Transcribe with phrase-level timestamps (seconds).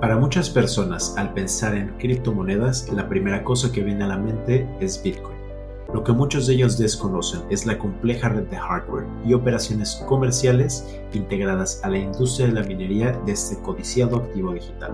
[0.00, 4.68] Para muchas personas, al pensar en criptomonedas, la primera cosa que viene a la mente
[4.78, 5.38] es Bitcoin.
[5.94, 10.84] Lo que muchos de ellos desconocen es la compleja red de hardware y operaciones comerciales
[11.14, 14.92] integradas a la industria de la minería de este codiciado activo digital.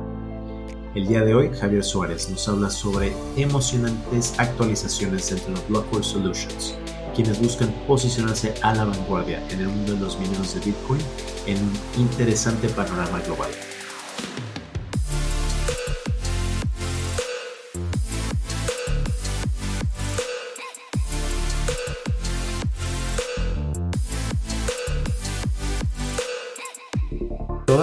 [0.95, 6.77] El día de hoy, Javier Suárez nos habla sobre emocionantes actualizaciones dentro de Blockware Solutions,
[7.13, 11.01] quienes buscan posicionarse a la vanguardia en el mundo de los mineros de Bitcoin
[11.49, 13.51] en un interesante panorama global.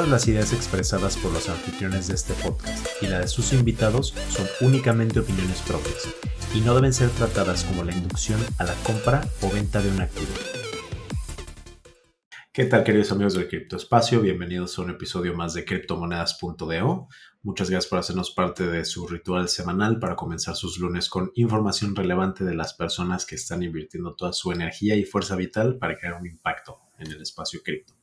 [0.10, 4.48] Las ideas expresadas por los anfitriones de este podcast y la de sus invitados son
[4.62, 6.08] únicamente opiniones propias
[6.56, 10.02] y no deben ser tratadas como la inducción a la compra o venta de un
[10.02, 10.32] activo.
[12.52, 14.20] ¿Qué tal queridos amigos del criptoespacio?
[14.22, 17.08] Bienvenidos a un episodio más de criptomonedas.do.
[17.44, 21.96] Muchas gracias por hacernos parte de su ritual semanal para comenzar sus lunes con información
[21.96, 26.16] relevante de las personas que están invirtiendo toda su energía y fuerza vital para crear
[26.16, 27.99] un impacto en el espacio cripto.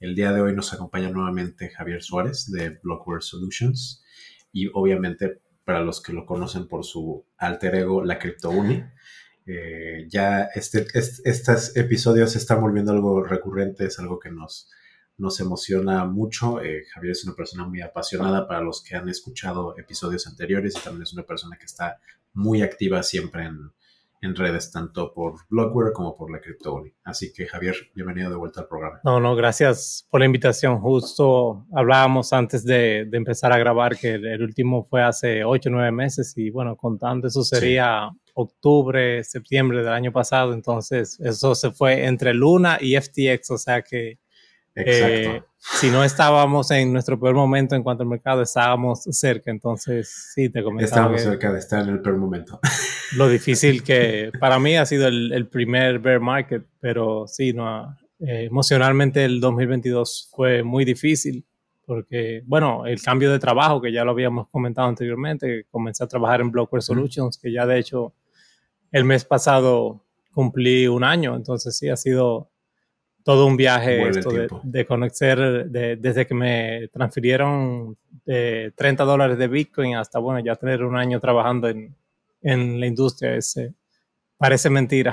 [0.00, 4.04] El día de hoy nos acompaña nuevamente Javier Suárez de Blockware Solutions
[4.52, 8.84] y obviamente para los que lo conocen por su alter ego, la CryptoUni.
[9.44, 14.70] Eh, ya este, estos episodios se están volviendo algo recurrente, es algo que nos,
[15.16, 16.62] nos emociona mucho.
[16.62, 20.80] Eh, Javier es una persona muy apasionada para los que han escuchado episodios anteriores y
[20.80, 21.98] también es una persona que está
[22.34, 23.72] muy activa siempre en,
[24.20, 26.92] en redes, tanto por Blockware como por la CryptoUni.
[27.04, 29.00] Así que Javier, bienvenido de vuelta al programa.
[29.04, 30.78] No, no, gracias por la invitación.
[30.80, 35.72] Justo hablábamos antes de, de empezar a grabar que el, último fue hace 8 o
[35.72, 41.72] 9 meses y bueno, contando eso sería octubre, septiembre del año pasado, entonces eso se
[41.72, 44.18] fue entre Luna y FTX, o sea que
[44.86, 49.50] eh, si no estábamos en nuestro peor momento en cuanto al mercado, estábamos cerca.
[49.50, 50.86] Entonces, sí, te comentaba.
[50.86, 52.60] Estábamos cerca de estar en el peor momento.
[53.16, 58.44] Lo difícil que para mí ha sido el, primer bear market, pero sí, no, eh,
[58.44, 61.44] emocionalmente el 2022 fue muy difícil
[61.88, 66.42] porque, bueno, el cambio de trabajo que ya lo habíamos comentado anteriormente, comencé a trabajar
[66.42, 68.12] en Blockware Solutions, que ya de hecho
[68.92, 70.04] el mes pasado
[70.34, 72.50] cumplí un año, entonces sí, ha sido
[73.28, 74.30] todo un viaje esto
[74.62, 77.94] de, conocer, desde que me transfirieron
[78.24, 81.94] de 30 dólares de Bitcoin hasta, bueno, ya tener un año trabajando en,
[82.40, 83.74] en la industria, ese,
[84.38, 85.12] parece mentira.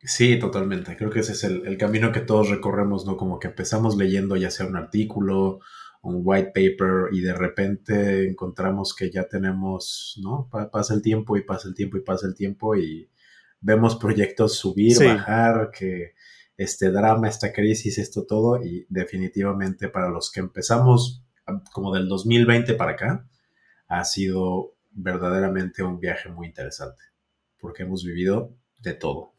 [0.00, 0.96] Sí, totalmente.
[0.96, 3.18] Creo que ese es el, el, camino que todos recorremos, ¿no?
[3.18, 5.60] Como que empezamos leyendo ya sea un artículo,
[6.00, 10.48] un white paper y de repente encontramos que ya tenemos, ¿no?
[10.72, 13.10] pasa el tiempo y pasa el tiempo y pasa el tiempo y
[13.60, 16.14] vemos proyectos subir, bajar, que
[16.56, 21.22] este drama, esta crisis, esto todo, y definitivamente para los que empezamos
[21.72, 23.28] como del 2020 para acá,
[23.88, 27.02] ha sido verdaderamente un viaje muy interesante,
[27.58, 29.34] porque hemos vivido de todo.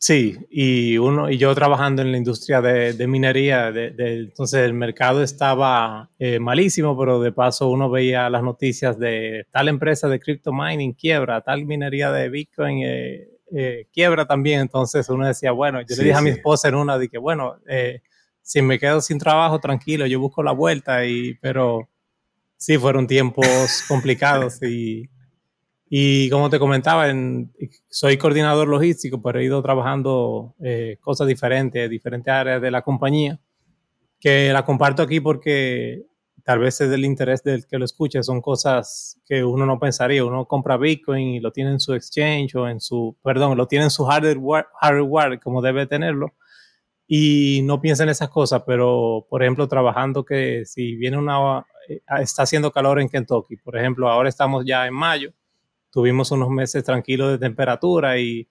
[0.00, 5.24] Sí, y uno y yo trabajando en la industria de, minería, de, entonces el mercado
[5.24, 10.52] estaba eh, malísimo, pero de paso uno veía las noticias de tal empresa de crypto
[10.52, 14.60] mining quiebra, tal minería de Bitcoin eh, eh, quiebra también.
[14.60, 17.56] Entonces uno decía, bueno, yo le dije a mi esposa en una de que, bueno,
[17.68, 18.02] eh,
[18.42, 21.88] si me quedo sin trabajo, tranquilo, yo busco la vuelta, y, pero
[22.56, 23.44] sí, fueron tiempos
[23.88, 25.08] complicados y,
[25.90, 27.52] y como te comentaba, en,
[27.88, 33.40] soy coordinador logístico, pero he ido trabajando eh, cosas diferentes, diferentes áreas de la compañía,
[34.20, 36.04] que la comparto aquí porque
[36.44, 40.24] tal vez es del interés del que lo escuche, son cosas que uno no pensaría.
[40.24, 43.84] Uno compra Bitcoin y lo tiene en su exchange o en su, perdón, lo tiene
[43.84, 46.34] en su hardware, hardware como debe tenerlo
[47.10, 52.02] y no piensa en esas cosas, pero por ejemplo, trabajando que si viene una, eh,
[52.20, 55.32] está haciendo calor en Kentucky, por ejemplo, ahora estamos ya en mayo,
[55.90, 58.46] tuvimos unos meses tranquilos de temperatura y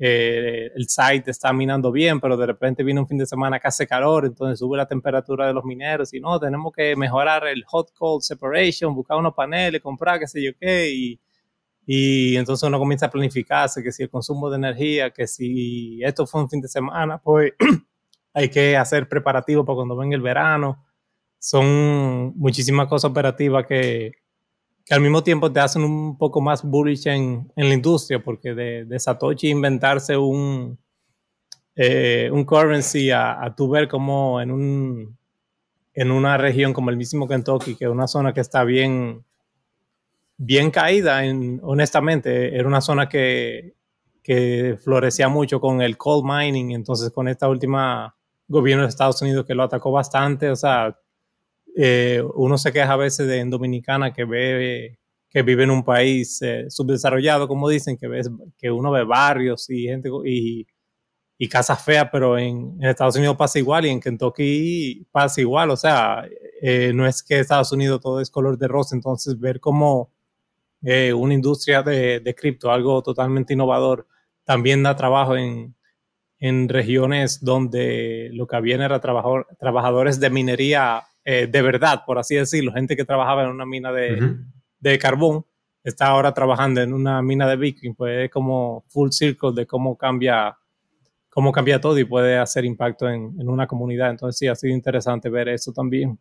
[0.00, 3.66] eh, el site está minando bien, pero de repente viene un fin de semana que
[3.66, 7.64] hace calor, entonces sube la temperatura de los mineros y no, tenemos que mejorar el
[7.64, 11.20] hot cold separation, buscar unos paneles, comprar qué sé yo qué, y,
[11.84, 16.26] y entonces uno comienza a planificarse que si el consumo de energía, que si esto
[16.26, 17.54] fue un fin de semana, pues
[18.34, 20.84] hay que hacer preparativos para cuando venga el verano.
[21.40, 24.12] Son muchísimas cosas operativas que,
[24.88, 28.54] que al mismo tiempo te hacen un poco más bullish en, en la industria, porque
[28.54, 30.78] de, de Satoshi inventarse un,
[31.76, 35.18] eh, un currency a, a tu ver como en, un,
[35.92, 39.24] en una región como el mismo Kentucky, que es una zona que está bien,
[40.38, 43.74] bien caída, en, honestamente, era una zona que,
[44.22, 49.44] que florecía mucho con el coal mining, entonces con esta última gobierno de Estados Unidos
[49.44, 50.98] que lo atacó bastante, o sea,
[51.80, 54.98] eh, uno se queja a veces de en Dominicana que ve
[55.30, 59.68] que vive en un país eh, subdesarrollado, como dicen, que ves que uno ve barrios
[59.70, 60.66] y gente y,
[61.38, 65.70] y casas feas, pero en, Estados Unidos pasa igual y en Kentucky pasa igual.
[65.70, 66.26] O sea,
[66.62, 70.10] eh, no es que Estados Unidos todo es color de rosa, entonces ver cómo
[70.82, 74.06] eh, una industria de, de cripto, algo totalmente innovador,
[74.44, 75.74] también da trabajo en,
[76.40, 82.36] en regiones donde lo que había era trabajador, trabajadores de minería de verdad, por así
[82.36, 84.36] decirlo, gente que trabajaba en una mina de,
[84.80, 85.44] de carbón
[85.84, 89.96] está ahora trabajando en una mina de Bitcoin, pues es como full circle de cómo
[89.96, 90.56] cambia,
[91.28, 94.10] cómo cambia todo y puede hacer impacto en, en una comunidad.
[94.10, 96.18] Entonces sí, ha sido interesante ver eso también.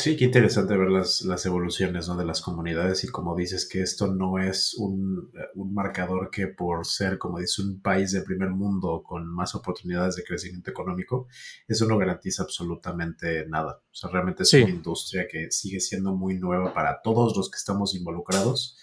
[0.00, 2.16] Sí, qué interesante ver las, las evoluciones ¿no?
[2.16, 6.86] de las comunidades y como dices que esto no es un, un, marcador que por
[6.86, 11.28] ser, como dices, un país de primer mundo con más oportunidades de crecimiento económico,
[11.68, 13.82] eso no garantiza absolutamente nada.
[13.92, 17.58] O sea, realmente es una industria que sigue siendo muy nueva para todos los que
[17.58, 18.78] estamos involucrados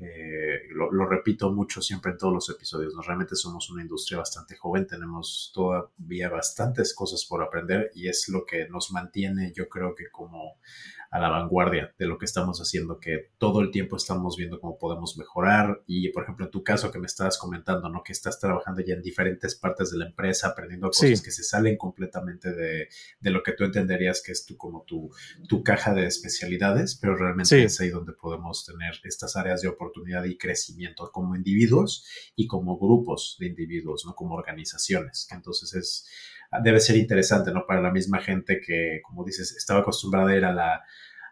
[0.00, 3.02] eh, lo, repito mucho siempre en todos los episodios, ¿no?
[3.02, 8.46] realmente somos una industria bastante joven, tenemos todavía bastantes cosas por aprender y es lo
[8.46, 10.56] que nos mantiene, yo creo que como
[11.10, 14.78] a la vanguardia de lo que estamos haciendo, que todo el tiempo estamos viendo cómo
[14.78, 18.02] podemos mejorar y, por ejemplo, en tu caso que me estabas comentando, ¿no?
[18.04, 21.76] Que estás trabajando ya en diferentes partes de la empresa, aprendiendo cosas que se salen
[21.76, 25.10] completamente de, de, lo que tú entenderías que es tu, como tu,
[25.48, 30.24] tu caja de especialidades, pero realmente es ahí donde podemos tener estas áreas de oportunidad
[30.24, 34.14] y crecimiento como individuos y como grupos de individuos, ¿no?
[34.14, 36.08] Como organizaciones, entonces es
[36.62, 37.64] debe ser interesante, ¿no?
[37.66, 40.82] Para la misma gente que, como dices, estaba acostumbrada a ir a la,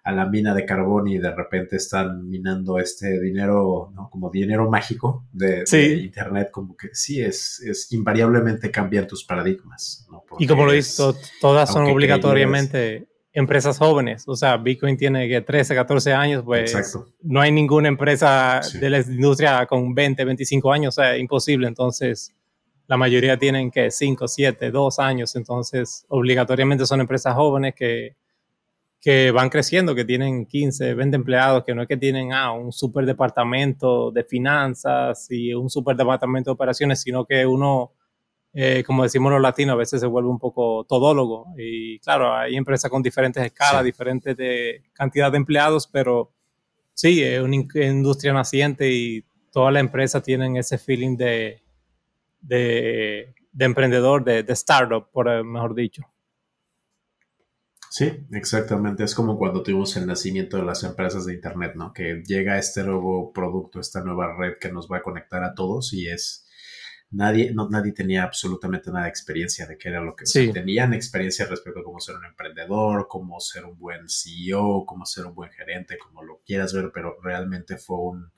[0.05, 4.09] a la mina de carbón y de repente están minando este dinero, ¿no?
[4.11, 5.65] Como dinero mágico de,
[6.03, 10.25] Internet, como que sí, es, es invariablemente cambian tus paradigmas, ¿no?
[10.38, 10.97] y como lo dices,
[11.41, 16.75] todas son obligatoriamente empresas jóvenes, o sea, Bitcoin tiene que 13, 14 años, pues
[17.23, 22.35] no hay ninguna empresa de la industria con 20, 25 años, o sea, imposible, entonces
[22.88, 28.17] la mayoría tienen que 5, 7, 2 años, entonces obligatoriamente son empresas jóvenes que,
[28.99, 32.73] que van creciendo, que tienen 15, 20 empleados, que no es que tienen ah, un
[32.73, 37.93] super departamento de finanzas y un super departamento de operaciones, sino que uno,
[38.55, 41.46] eh, como decimos los latinos, a veces se vuelve un poco todólogo.
[41.58, 46.32] Y claro, hay empresas con diferentes escalas, diferentes de cantidad de empleados, pero
[46.94, 51.68] sí, es una industria naciente y todas las empresas tienen ese feeling de
[52.40, 56.02] de, emprendedor, de, startup, por eh, mejor dicho.
[57.90, 59.02] Sí, exactamente.
[59.05, 61.93] Es como cuando tuvimos el nacimiento de las empresas de Internet, ¿no?
[61.93, 65.93] Que llega este nuevo producto, esta nueva red que nos va a conectar a todos
[65.93, 66.44] y es...
[67.11, 71.46] Nadie, no, nadie tenía absolutamente nada de experiencia de qué era lo que tenían experiencia
[71.46, 75.50] respecto a cómo ser un emprendedor, cómo ser un buen CEO, cómo ser un buen
[75.50, 78.31] gerente, como lo quieras ver, pero realmente fue un,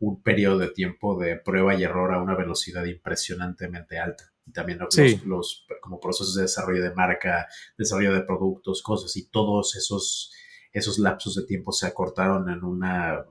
[0.00, 4.32] un periodo de tiempo de prueba y error a una velocidad impresionantemente alta.
[4.46, 4.78] Y también
[5.24, 7.46] los, como procesos de desarrollo de marca,
[7.76, 10.32] desarrollo de productos, cosas, y todos esos,
[10.72, 13.24] esos lapsos de tiempo se acortaron en una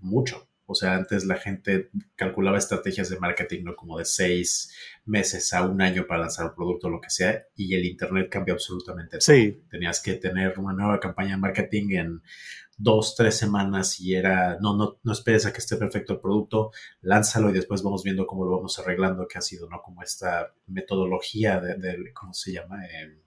[0.00, 0.48] mucho.
[0.64, 3.76] O sea, antes la gente calculaba estrategias de marketing, ¿no?
[3.76, 4.74] Como de seis
[5.04, 8.28] meses a un año para lanzar un producto o lo que sea, y el Internet
[8.30, 9.64] cambió absolutamente Sí.
[9.70, 12.22] Tenías que tener una nueva campaña de marketing en
[12.76, 16.72] dos, tres semanas y era, no, no, no esperes a que esté perfecto el producto,
[17.00, 19.82] lánzalo y después vamos viendo cómo lo vamos arreglando, que ha sido, ¿no?
[19.82, 22.84] Como esta metodología de, ¿cómo se llama?
[22.86, 23.22] Eh,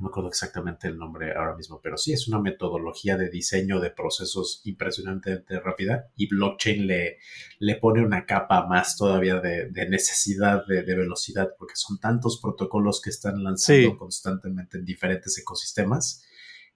[0.00, 3.80] no me acuerdo exactamente el nombre ahora mismo, pero sí es una metodología de diseño
[3.80, 7.18] de procesos impresionantemente rápida y blockchain le,
[7.58, 13.10] le pone una capa más todavía de, necesidad de, velocidad porque son tantos protocolos que
[13.10, 16.24] están lanzando constantemente en diferentes ecosistemas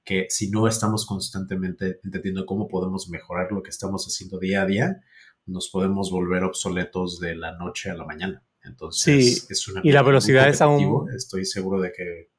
[0.05, 4.67] que si no estamos constantemente entendiendo cómo podemos mejorar lo que estamos haciendo día a
[4.67, 5.01] día,
[5.47, 8.43] nos podemos volver obsoletos de la noche a la mañana.
[8.63, 11.11] Entonces, es una y la velocidad es aún.
[11.15, 12.31] Estoy seguro de que.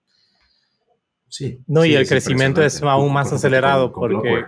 [1.28, 1.60] Sí.
[1.68, 4.46] No, y el crecimiento es aún más acelerado porque,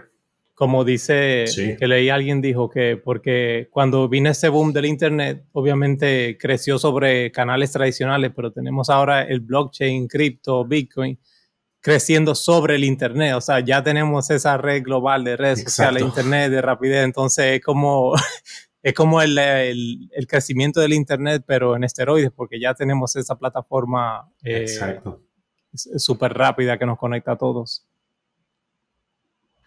[0.53, 1.45] como dice,
[1.77, 7.31] que leí alguien dijo que porque cuando vino ese boom del Internet, obviamente creció sobre
[7.31, 11.19] canales tradicionales, pero tenemos ahora el blockchain, cripto, Bitcoin
[11.87, 13.35] creciendo sobre el Internet.
[13.35, 17.05] O sea, ya tenemos esa red global de redes sociales, Internet, de rapidez.
[17.05, 18.13] Entonces, es como,
[18.83, 24.29] es como el, el, crecimiento del Internet, pero en esteroides, porque ya tenemos esa plataforma
[24.43, 24.67] eh,
[25.71, 27.87] súper rápida que nos conecta a todos.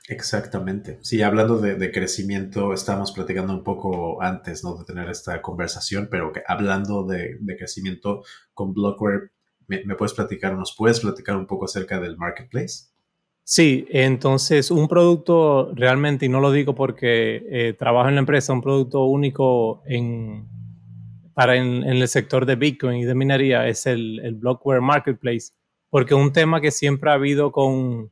[0.07, 0.99] Exactamente.
[1.01, 4.75] Sí, hablando de, crecimiento, estábamos platicando un poco antes ¿no?
[4.75, 9.31] de tener esta conversación, pero que, hablando de, de, crecimiento con Blockware
[9.71, 12.89] ¿Me, puedes platicar, nos puedes platicar un poco acerca del marketplace?
[13.45, 18.53] Sí, entonces un producto realmente, y no lo digo porque eh, trabajo en la empresa,
[18.53, 20.49] un producto único en,
[21.35, 25.53] para en, el sector de Bitcoin y de minería es el, el Blockware Marketplace,
[25.89, 28.11] porque un tema que siempre ha habido con,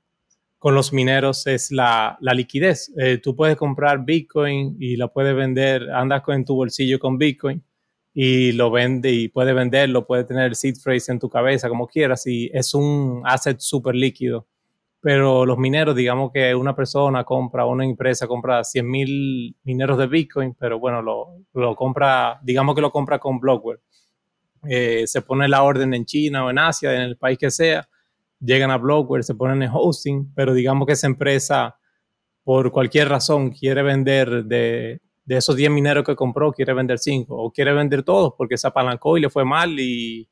[0.59, 2.93] con los mineros es la, la liquidez.
[2.97, 7.65] Eh, tú puedes comprar Bitcoin y la puedes vender, andas en tu bolsillo con Bitcoin
[8.21, 12.27] y lo vende y puede venderlo, puede tener seed phrase en tu cabeza como quieras
[12.27, 14.49] y es un asset súper líquido.
[15.01, 20.09] Pero los mineros, digamos que una persona compra, una empresa compra 100 mil mineros de
[20.09, 23.79] Bitcoin, pero bueno, lo, lo, compra, digamos que lo compra con Blockware.
[24.69, 27.89] Eh, se pone la orden en China o en Asia, en el país que sea,
[28.41, 31.79] llegan a Blockware, se ponen en hosting, pero digamos que esa empresa,
[32.43, 37.37] por cualquier razón, quiere vender de, de esos 10 mineros que compró, quiere vender 5
[37.37, 40.27] o quiere vender todos porque se apalancó y le fue mal y,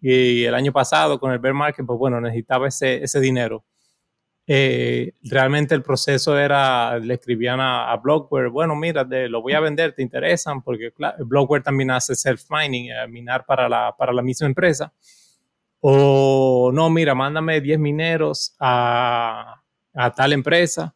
[0.00, 3.62] y el año pasado con el bear market, pues bueno, necesitaba ese, ese dinero.
[4.46, 9.92] Eh, realmente el proceso era, le escribían a, Blockware, bueno, mira, lo voy a vender,
[9.92, 10.62] ¿te interesan?
[10.62, 14.90] Porque Blockware también hace self-mining, eh, minar para la, para la misma empresa.
[15.80, 19.62] O no, mira, mándame 10 mineros a,
[19.92, 20.94] a tal empresa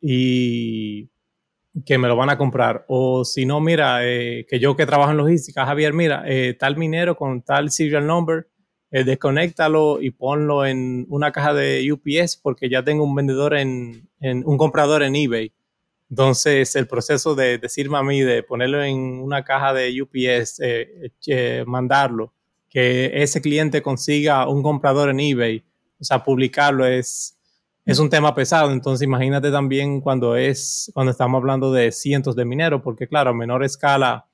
[0.00, 1.10] y
[1.84, 2.84] que me lo van a comprar.
[2.88, 6.76] O si no, mira, eh, que yo que trabajo en logística, Javier, mira, eh, tal
[6.76, 8.48] minero con tal serial number,
[8.90, 14.08] eh, desconéctalo y ponlo en una caja de UPS porque ya tengo un vendedor en,
[14.20, 15.52] en un comprador en eBay.
[16.10, 20.60] Entonces, el proceso de decirme a mí de ponerlo en una caja de UPS,
[21.66, 22.32] mandarlo,
[22.68, 25.64] que ese cliente consiga un comprador en eBay,
[25.98, 27.33] o sea, publicarlo es,
[27.84, 32.44] es un tema pesado, entonces imagínate también cuando es, cuando estamos hablando de cientos de
[32.44, 34.26] mineros, porque claro, a menor escala,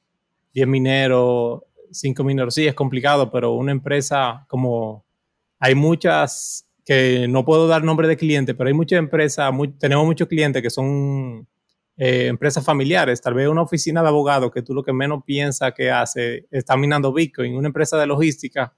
[0.54, 5.04] 10 mineros, 5 mineros, sí, es complicado, pero una empresa como,
[5.58, 10.28] hay muchas que no puedo dar nombre de cliente, pero hay muchas empresas, tenemos muchos
[10.28, 11.46] clientes que son
[11.96, 15.72] eh, empresas familiares, tal vez una oficina de abogados que tú lo que menos piensas
[15.74, 18.72] que hace está minando Bitcoin, una empresa de logística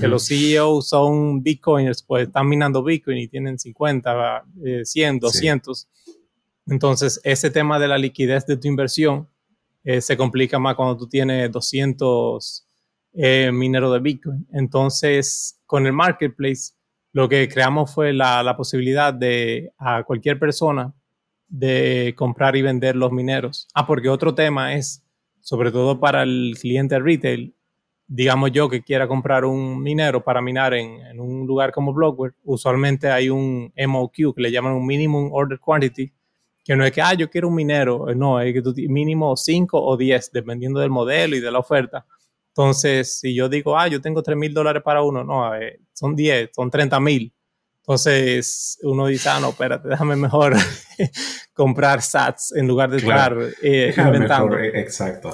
[0.00, 4.44] que los CEOs son bitcoiners, pues están minando bitcoin y tienen 50,
[4.82, 5.88] 100, 200.
[6.66, 9.28] Entonces, ese tema de la liquidez de tu inversión
[9.84, 12.66] eh, se complica más cuando tú tienes 200
[13.14, 14.46] eh, mineros de bitcoin.
[14.52, 16.72] Entonces, con el marketplace,
[17.12, 20.92] lo que creamos fue la, la posibilidad de a cualquier persona
[21.48, 23.68] de comprar y vender los mineros.
[23.74, 25.04] Ah, porque otro tema es,
[25.40, 27.54] sobre todo para el cliente retail,
[28.08, 33.10] digamos yo que quiera comprar un minero para minar en, un lugar como Blockware, usualmente
[33.10, 36.12] hay un MOQ que le llaman un Minimum Order Quantity,
[36.64, 39.80] que no es que, ah, yo quiero un minero, no, es que tú mínimo 5
[39.80, 42.06] o 10, dependiendo del modelo y de la oferta.
[42.48, 45.50] Entonces, si yo digo, ah, yo tengo 3 mil dólares para uno, no,
[45.92, 47.32] son 10, son 30 mil.
[47.80, 50.56] Entonces uno dice, ah, no, espérate, déjame mejor
[51.52, 54.58] comprar sats en lugar de estar eh, inventando.
[54.58, 55.30] Eh, exacto.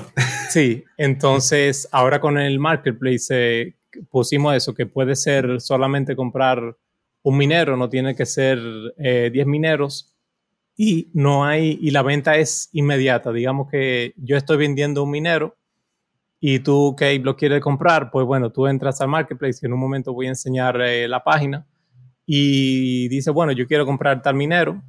[0.51, 3.75] Sí, entonces ahora con el marketplace eh,
[4.11, 6.77] pusimos eso, que puede ser solamente comprar
[7.23, 8.59] un minero, no tiene que ser
[8.97, 10.13] 10 mineros
[10.77, 13.33] y no hay, y la venta es inmediata.
[13.33, 15.57] Digamos que yo estoy vendiendo un minero
[16.41, 19.79] y tú que lo quieres comprar, pues bueno, tú entras al marketplace y en un
[19.79, 21.65] momento voy a enseñar la página
[22.27, 24.83] y dice, bueno, yo quiero comprar tal minero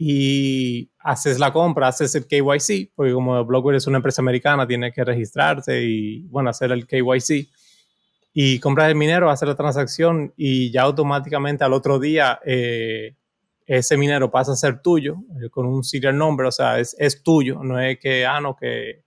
[0.00, 4.92] y haces la compra, haces el KYC, porque como Blockware es una empresa americana, tiene
[4.92, 7.48] que registrarse y, bueno, hacer el KYC.
[8.32, 13.16] Y compras el minero, haces la transacción y ya automáticamente al otro día eh,
[13.66, 17.20] ese minero pasa a ser tuyo eh, con un serial number, o sea, es, es,
[17.22, 19.02] tuyo, no es que, ah, no, que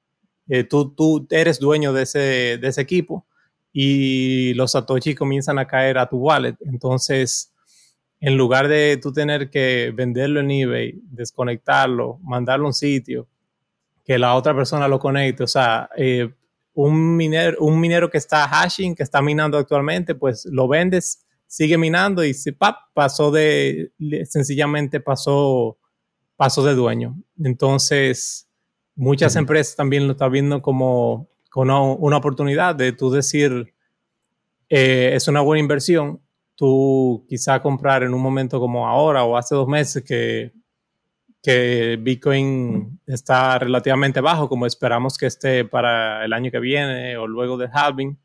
[0.49, 2.19] eh, tú, tú eres dueño de ese,
[2.57, 3.25] de ese equipo
[3.71, 6.57] y los satoshi comienzan a caer a tu wallet.
[6.65, 7.50] Entonces,
[8.21, 13.27] en lugar de tú tener que venderlo en eBay, desconectarlo, mandarlo a un sitio,
[14.05, 16.31] que la otra persona lo conecte, o sea, eh,
[16.75, 21.79] un, minero, un minero que está hashing, que está minando actualmente, pues lo vendes, sigue
[21.79, 22.55] minando y se,
[22.93, 23.91] pasó de,
[24.25, 25.79] sencillamente pasó,
[26.35, 27.19] pasó de dueño.
[27.43, 28.47] Entonces,
[28.95, 33.73] muchas empresas también lo están viendo como, como una, oportunidad de tú decir,
[34.69, 36.21] eh, es una buena inversión
[36.61, 40.51] tú quizá comprar en un momento como ahora o hace dos meses que,
[41.41, 47.25] que Bitcoin está relativamente bajo, como esperamos que esté para el año que viene o
[47.25, 48.15] luego del halving,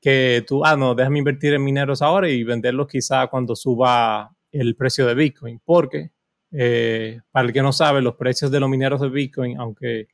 [0.00, 4.76] que tú, ah, no, déjame invertir en mineros ahora y venderlos quizá cuando suba el
[4.76, 6.12] precio de Bitcoin, porque
[6.52, 10.06] eh, para el que no sabe, los precios de los mineros de Bitcoin, aunque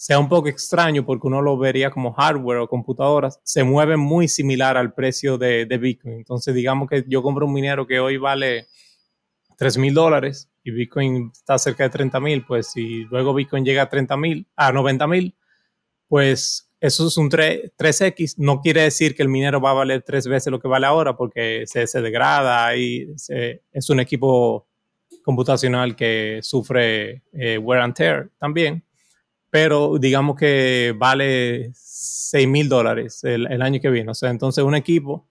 [0.00, 4.28] sea un poco extraño porque uno lo vería como hardware o computadoras, se mueve muy
[4.28, 6.14] similar al precio de, Bitcoin.
[6.14, 8.66] Entonces, digamos que yo compro un minero que hoy vale
[9.58, 13.82] 3 mil dólares y Bitcoin está cerca de 30 mil, pues si luego Bitcoin llega
[13.82, 15.36] a 30 mil, a 90 mil,
[16.08, 20.00] pues eso es un 3, x No quiere decir que el minero va a valer
[20.00, 23.06] tres veces lo que vale ahora porque se, se degrada y
[23.70, 24.66] es un equipo
[25.22, 28.82] computacional que sufre eh, wear and tear también.
[29.50, 34.10] Pero digamos que vale 6 mil dólares el, año que viene.
[34.10, 35.26] O sea, entonces un equipo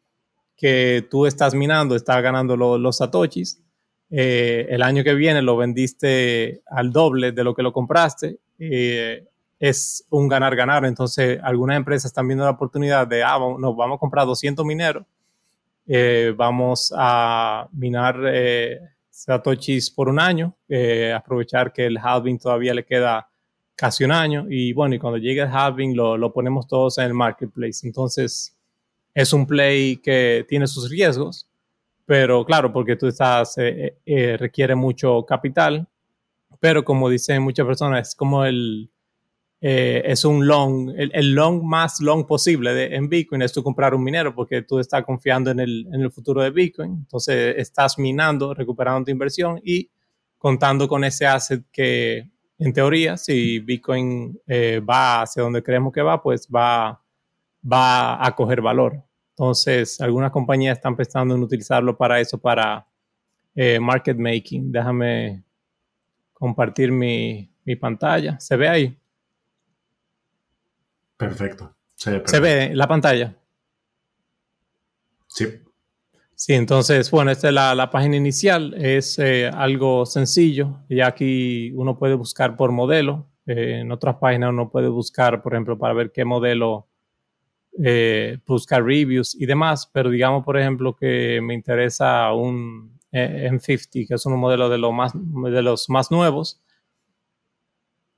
[0.57, 3.61] que tú estás minando está ganando los satoshis.
[4.11, 8.39] Eh, el año que viene lo vendiste al doble de lo que lo compraste.
[8.57, 9.25] Eh,
[9.59, 10.85] es un ganar-ganar.
[10.85, 15.05] Entonces, algunas empresas están viendo la oportunidad de, ah, nos vamos a comprar 200 mineros,
[15.85, 22.73] eh, vamos a minar eh, satoshis por un año, eh, aprovechar que el halving todavía
[22.73, 23.28] le queda
[23.79, 27.05] casi un año y bueno, y cuando llegue el halving lo, lo ponemos todos en
[27.05, 27.87] el marketplace.
[27.87, 28.53] Entonces,
[29.13, 31.47] es un play que tiene sus riesgos,
[32.05, 33.55] pero claro, porque tú estás,
[34.05, 35.87] requiere mucho capital,
[36.59, 38.89] pero como dicen muchas personas, es como el
[39.61, 43.93] eh, es un long, el, long más long posible de, en Bitcoin es tú comprar
[43.93, 46.91] un minero porque tú estás confiando en el, en el futuro de Bitcoin.
[46.91, 49.89] Entonces estás minando, recuperando tu inversión y
[50.37, 56.01] contando con ese asset que en teoría si Bitcoin eh, va hacia donde creemos que
[56.01, 57.01] va, pues va,
[57.63, 59.01] va a coger valor.
[59.31, 62.85] Entonces algunas compañías están pensando en utilizarlo para eso, para
[63.55, 64.71] eh, market making.
[64.71, 65.43] Déjame
[66.33, 68.37] compartir mi, mi pantalla.
[68.39, 68.99] ¿Se ve ahí?
[71.15, 71.75] Perfecto.
[71.95, 73.35] Se ve, la pantalla.
[75.27, 75.45] Sí.
[76.41, 81.97] Sí, entonces, bueno, esta es la, página inicial, es eh, algo sencillo, ya aquí uno
[81.99, 86.13] puede buscar por modelo, eh, en otras páginas uno puede buscar, por ejemplo, para ver
[86.13, 86.87] qué modelo,
[87.83, 94.13] eh, buscar reviews y demás, pero digamos, por ejemplo, que me interesa un M50, que
[94.13, 96.61] es un modelo de, lo más, de los más nuevos,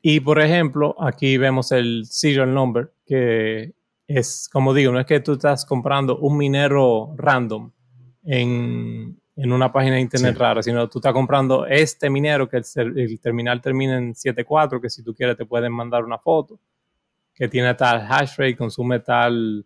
[0.04, 3.74] y por ejemplo, aquí vemos el serial number, que
[4.06, 7.72] es, como digo, no es que tú estás comprando un minero random
[8.24, 13.20] en, en una página de internet rara, sino tú estás comprando este minero que el,
[13.20, 16.60] terminal termina en 7.4, que si tú quieres te pueden mandar una foto,
[17.34, 19.66] que tiene tal hash rate, consume tal,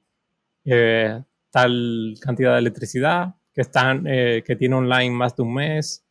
[0.63, 6.05] eh, tal cantidad de electricidad, que, están, eh, que tiene online más de un mes.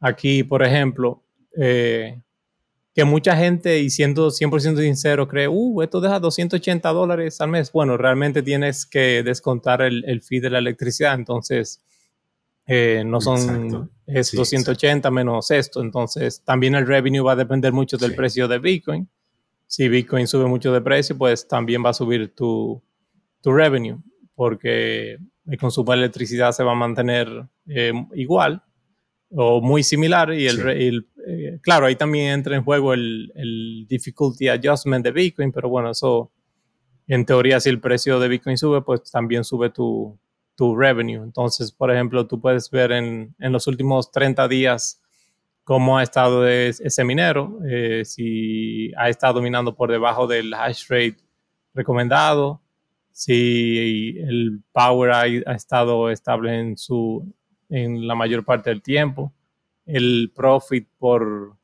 [0.00, 1.22] Aquí, por ejemplo,
[1.56, 2.20] eh,
[2.96, 7.70] que mucha gente, y siendo 100% sincero, cree, uh, esto deja 280 dólares al mes.
[7.70, 11.82] Bueno, realmente tienes que descontar el, el fee de la electricidad, entonces
[12.66, 15.82] eh, no son es 280 menos esto.
[15.82, 19.06] Entonces, también el revenue va a depender mucho del precio de Bitcoin.
[19.66, 22.82] Si Bitcoin sube mucho de precio, pues también va a subir tu,
[23.42, 23.98] tu revenue,
[24.34, 27.28] porque el consumo de electricidad se va a mantener
[27.68, 28.62] eh, igual
[29.30, 35.04] o muy similar y el, eh, claro, ahí también entra en juego el, difficulty adjustment
[35.04, 36.30] de Bitcoin, pero bueno, eso
[37.08, 40.18] en teoría si el precio de Bitcoin sube, pues también sube tu,
[40.54, 41.22] tu revenue.
[41.22, 45.02] Entonces, por ejemplo, tú puedes ver en, en los últimos 30 días
[45.64, 51.16] cómo ha estado ese minero, eh, si ha estado minando por debajo del hash rate
[51.74, 52.62] recomendado,
[53.10, 57.34] si el power ha, ha estado estable en su
[57.68, 59.32] en la mayor parte del tiempo.
[59.86, 61.56] El profit por,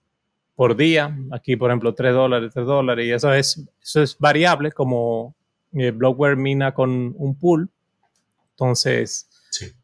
[0.54, 4.72] por día, aquí por ejemplo 3 dólares, 3 dólares, y eso es, eso es variable
[4.72, 5.34] como
[5.72, 7.70] el eh, Blockware mina con un pool.
[8.50, 9.28] Entonces,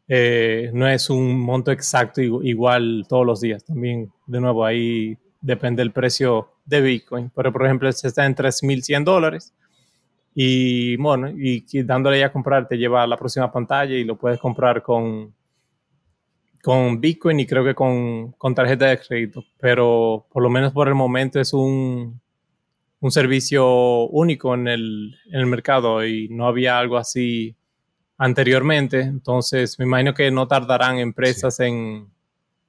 [0.07, 3.63] eh, no es un monto exacto igual todos los días.
[3.65, 7.31] También, de nuevo, ahí depende el precio de Bitcoin.
[7.35, 9.53] Pero, por ejemplo, este está en 3.100 dólares.
[10.33, 14.15] Y bueno, y dándole ya a comprar te lleva a la próxima pantalla y lo
[14.15, 15.33] puedes comprar con
[16.61, 20.87] con Bitcoin y creo que con, con, tarjeta de crédito, pero por lo menos por
[20.87, 22.19] el momento es un,
[22.99, 27.55] un servicio único en el, en el, mercado y no había algo así
[28.17, 29.01] anteriormente.
[29.01, 32.09] Entonces, me imagino que no tardarán empresas en,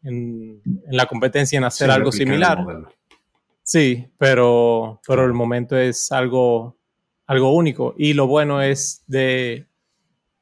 [0.02, 2.64] en, la competencia en hacer algo similar.
[3.62, 6.76] Sí, pero, pero el momento es algo,
[7.26, 7.94] algo único.
[7.96, 9.66] Y lo bueno es de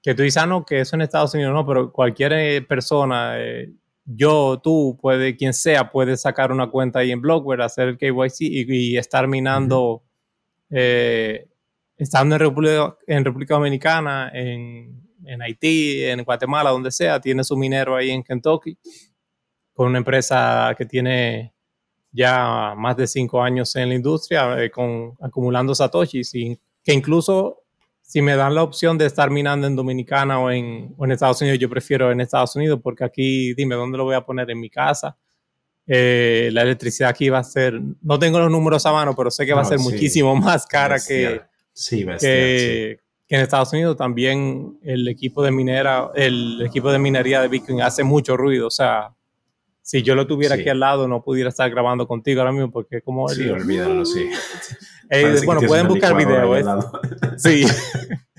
[0.02, 3.34] que tú dices, ah, no, que eso en Estados Unidos no, pero cualquier eh, persona,
[3.38, 3.72] eh,
[4.04, 8.40] yo, tú, puede, quien sea, puede sacar una cuenta ahí en Blockware, hacer el KYC
[8.40, 10.02] y, estar minando,
[10.70, 11.46] eh,
[11.96, 17.56] estando en República, en República Dominicana, en, en, Haití, en Guatemala, donde sea, tiene su
[17.56, 18.78] minero ahí en Kentucky,
[19.74, 21.52] con una empresa que tiene
[22.12, 27.64] ya más de cinco años en la industria eh, con, acumulando satoshis y que incluso
[28.08, 31.42] si me dan la opción de estar minando en Dominicana o en, o en Estados
[31.42, 34.50] Unidos, yo prefiero en Estados Unidos porque aquí, dime, ¿dónde lo voy a poner?
[34.50, 35.14] En mi casa.
[35.86, 39.44] Eh, la electricidad aquí va a ser, no tengo los números a mano, pero sé
[39.44, 41.42] que va a ser muchísimo más cara que,
[41.74, 43.94] sí, que, que, en Estados Unidos.
[43.98, 48.68] También el equipo de minera, el equipo de minería de Bitcoin hace mucho ruido.
[48.68, 49.14] O sea,
[49.82, 53.02] si yo lo tuviera aquí al lado, no pudiera estar grabando contigo ahora mismo porque
[53.02, 53.28] como...
[53.28, 54.30] Sí, olvídalo, sí.
[55.10, 56.56] Eh, bueno, pueden buscar video.
[56.56, 56.64] ¿eh?
[57.36, 57.64] Sí.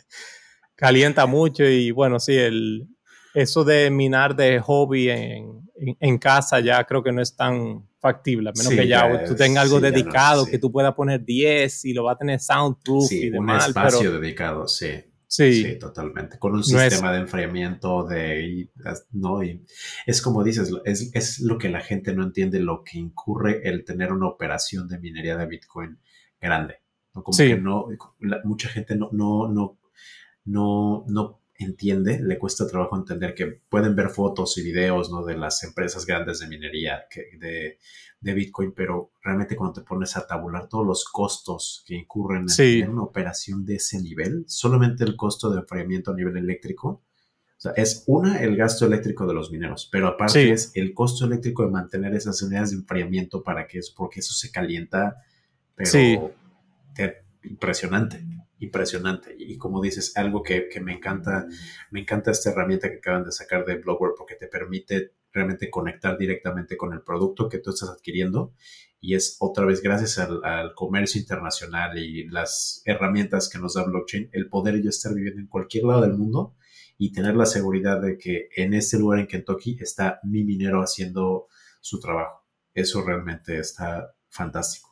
[0.76, 2.88] Calienta mucho y bueno, sí, el,
[3.34, 8.50] eso de minar de hobby en, en, casa ya creo que no es tan factible,
[8.50, 12.06] a menos que ya, tú tengas algo dedicado, que tú puedas poner 10 y lo
[12.06, 13.66] va a tener soundproof y demás.
[13.66, 15.04] Un espacio dedicado, sí.
[15.28, 16.40] Sí, totalmente.
[16.40, 18.68] Con un sistema de enfriamiento de...
[19.12, 19.44] ¿no?
[19.44, 19.64] Y
[20.08, 23.86] es como dices, es, es, lo que la gente no entiende, lo que incurre el
[23.86, 26.00] tener una operación de minería de Bitcoin
[26.40, 26.76] grande.
[27.14, 27.24] ¿no?
[27.24, 27.88] Como que no,
[28.44, 29.80] mucha gente no, no, no,
[30.46, 35.26] no, no entiende, le cuesta trabajo entender que pueden ver fotos y videos ¿no?
[35.26, 37.80] de las empresas grandes de minería que, de,
[38.22, 42.90] de, Bitcoin, pero realmente cuando te pones a tabular todos los costos que incurren en,
[42.90, 47.04] una operación de ese nivel, solamente el costo de enfriamiento a nivel eléctrico,
[47.60, 51.26] o sea, es una, el gasto eléctrico de los mineros, pero aparte es el costo
[51.26, 55.18] eléctrico de mantener esas unidades de enfriamiento para que eso, porque eso se calienta,
[55.80, 56.34] pero
[57.44, 58.24] impresionante
[58.60, 59.36] impresionante.
[59.38, 61.48] Y como dices, algo que, me encanta,
[61.92, 66.18] me encanta esta herramienta que acaban de sacar de Blogger porque te permite realmente conectar
[66.18, 68.54] directamente con el producto que tú estás adquiriendo.
[69.02, 74.30] Y es otra vez gracias al, comercio internacional y las herramientas que nos da blockchain,
[74.34, 76.56] el poder yo estar viviendo en cualquier lado del mundo
[76.98, 81.48] y tener la seguridad de que en este lugar en Kentucky está mi minero haciendo
[81.80, 82.46] su trabajo.
[82.74, 84.89] Eso realmente está fantástico.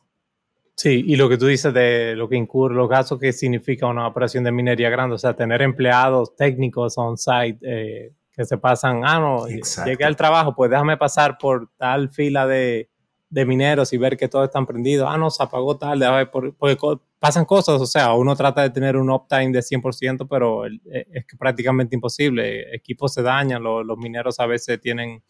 [0.78, 4.06] Sí, y lo que tú dices de lo que incurre, los gastos que significa una
[4.06, 9.18] operación de minería grande, o sea, tener empleados técnicos on-site eh, que se pasan, ah,
[9.18, 12.88] no, llegué al trabajo, pues déjame pasar por tal fila de,
[13.28, 16.76] de mineros y ver que todos están prendidos, ah, no, se apagó tal, porque
[17.18, 21.24] pasan cosas, o sea, uno trata de tener un uptime de 100%, pero eh, es
[21.36, 25.24] prácticamente imposible, equipos se dañan, los, los mineros a veces tienen,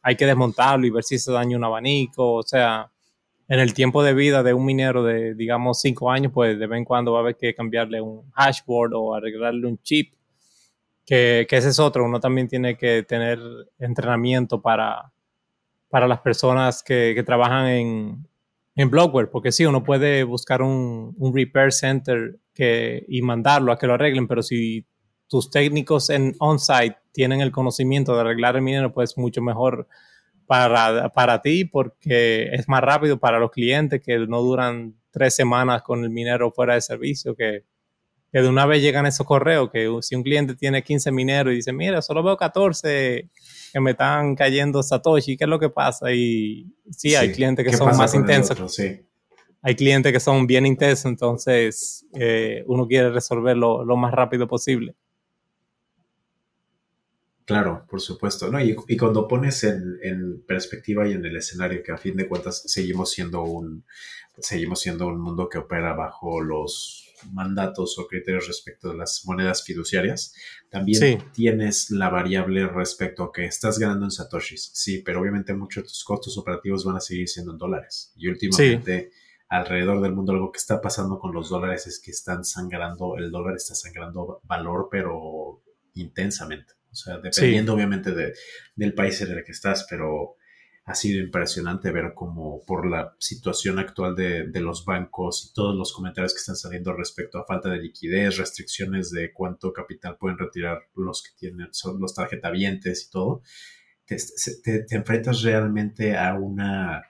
[0.00, 2.90] hay que desmontarlo y ver si se daña un abanico, o sea
[3.48, 6.78] en el tiempo de vida de un minero de, digamos, cinco años, pues de vez
[6.78, 10.14] en cuando va a haber que cambiarle un hashboard o arreglarle un chip,
[11.04, 12.04] que, que ese es otro.
[12.04, 13.38] Uno también tiene que tener
[13.78, 15.12] entrenamiento para,
[15.88, 18.28] para las personas que, que trabajan en,
[18.74, 23.78] en Blockware, porque sí, uno puede buscar un, un repair center que, y mandarlo a
[23.78, 24.84] que lo arreglen, pero si
[25.28, 29.88] tus técnicos en on-site tienen el conocimiento de arreglar el minero, pues mucho mejor
[30.46, 35.82] para, para ti porque es más rápido para los clientes que no duran tres semanas
[35.82, 37.64] con el minero fuera de servicio, que,
[38.32, 41.56] que de una vez llegan esos correos, que si un cliente tiene 15 mineros y
[41.56, 43.28] dice, mira, solo veo 14
[43.72, 46.12] que me están cayendo Satoshi, ¿qué es lo que pasa?
[46.12, 48.78] Y sí, hay clientes que son más intensos.
[49.62, 54.94] Hay clientes que son bien intensos, entonces eh, uno quiere resolverlo lo más rápido posible.
[57.46, 58.50] Claro, por supuesto.
[58.50, 58.60] ¿no?
[58.60, 63.12] Y, cuando pones en, perspectiva y en el escenario que a fin de cuentas seguimos
[63.12, 63.84] siendo un,
[64.38, 69.62] seguimos siendo un mundo que opera bajo los mandatos o criterios respecto de las monedas
[69.62, 70.34] fiduciarias,
[70.70, 74.72] también tienes la variable respecto a que estás ganando en satoshis.
[74.74, 78.12] Sí, pero obviamente muchos de tus costos operativos van a seguir siendo en dólares.
[78.16, 79.10] Y últimamente...
[79.48, 83.30] alrededor del mundo algo que está pasando con los dólares es que están sangrando, el
[83.30, 85.62] dólar está sangrando valor, pero
[85.94, 86.75] intensamente.
[86.96, 88.32] O sea, dependiendo obviamente de,
[88.74, 90.36] del país en el que estás, pero
[90.86, 95.74] ha sido impresionante ver cómo por la situación actual de, de, los bancos y todos
[95.74, 100.38] los comentarios que están saliendo respecto a falta de liquidez, restricciones de cuánto capital pueden
[100.38, 103.42] retirar los que tienen, son los tarjetavientes y todo,
[104.06, 104.16] te,
[104.84, 107.02] te, enfrentas realmente a una,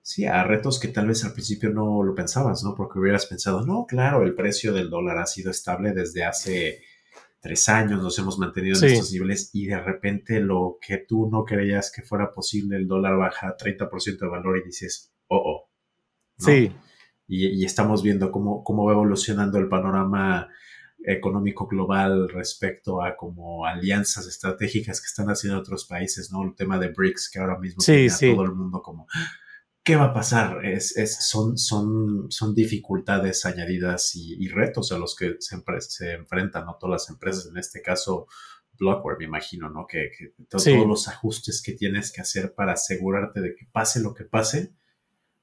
[0.00, 2.74] sí, a retos que tal vez al principio no lo pensabas, ¿no?
[2.74, 6.82] Porque hubieras pensado, no, claro, el precio del dólar ha sido estable desde hace
[7.40, 11.44] tres años nos hemos mantenido en estos niveles y de repente lo que tú no
[11.44, 15.70] creías que fuera posible, el dólar baja 30% de valor y dices, oh, oh.
[16.38, 16.72] Sí.
[17.26, 20.48] Y, estamos viendo cómo, cómo va evolucionando el panorama
[21.04, 26.44] económico global respecto a como alianzas estratégicas que están haciendo otros países, ¿no?
[26.44, 29.06] El tema de BRICS que ahora mismo sí, tiene todo el mundo como
[29.88, 30.66] ¿qué va a pasar?
[30.66, 36.76] Es, son, son, son dificultades añadidas y, retos a los que se, se, enfrentan ¿no?
[36.78, 38.26] todas las empresas, en este caso
[38.78, 39.86] Blockware, me imagino, ¿no?
[39.86, 40.10] Que,
[40.50, 44.74] todos los ajustes que tienes que hacer para asegurarte de que pase lo que pase,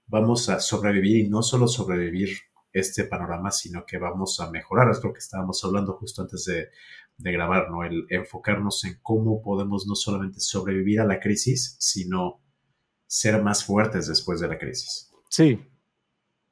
[0.06, 2.38] vamos a sobrevivir y no solo sobrevivir
[2.72, 4.92] este panorama, sino que vamos a mejorar.
[4.92, 6.70] Es lo que estábamos hablando justo antes de,
[7.18, 7.84] grabar, ¿no?
[7.84, 12.45] El enfocarnos en cómo podemos no solamente sobrevivir a la crisis, sino
[13.08, 15.12] ser más fuertes después de la crisis.
[15.30, 15.60] Sí.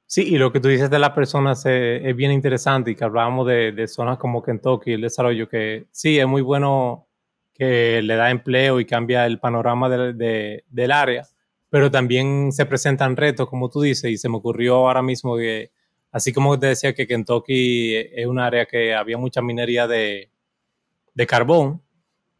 [0.06, 3.48] Sí, y lo que tú dices de las personas es, bien interesante y que hablábamos
[3.48, 7.08] de, zonas como Kentucky, el desarrollo, que sí, es muy bueno
[7.54, 11.28] que le da empleo y cambia el panorama del área,
[11.70, 15.72] pero también se presentan retos, como tú dices, y se me ocurrió ahora mismo que
[16.14, 20.30] Así como te decía que Kentucky es un área que había mucha minería de,
[21.28, 21.82] carbón,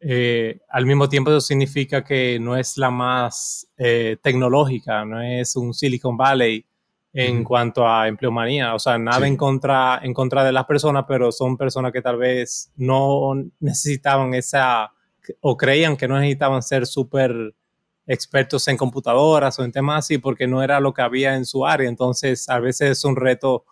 [0.06, 5.56] eh, al mismo tiempo eso significa que no es la más eh, tecnológica, no es
[5.56, 6.66] un Silicon Valley
[7.16, 11.30] en cuanto a empleomanía, o sea, nada en, contra, en contra de las personas, pero
[11.30, 14.92] son personas que tal vez no necesitaban esa,
[15.40, 17.54] o creían que no necesitaban ser súper
[18.06, 21.64] expertos en computadoras o en temas así, porque no era lo que había en su
[21.64, 21.88] área.
[21.88, 23.64] Entonces, a veces es un reto,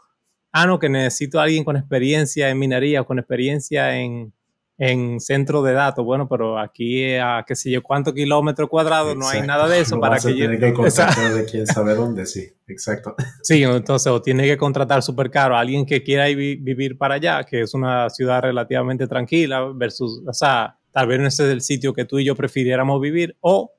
[0.52, 4.32] ah, no, que necesito a alguien con experiencia en minería, con experiencia en,
[4.78, 6.04] en centro de datos.
[6.04, 10.00] Bueno, pero aquí a qué sé yo cuántos kilómetros cuadrados no hay nada de eso
[10.00, 13.14] para que tiene que contratar de quién sabe dónde, sí, exacto.
[13.42, 17.14] Sí, entonces o tiene que contratar súper caro a alguien que quiera ir, vivir para
[17.14, 21.52] allá, que es una ciudad relativamente tranquila versus, o sea, tal vez no ese es
[21.52, 23.72] el sitio que tú y yo prefiriéramos vivir o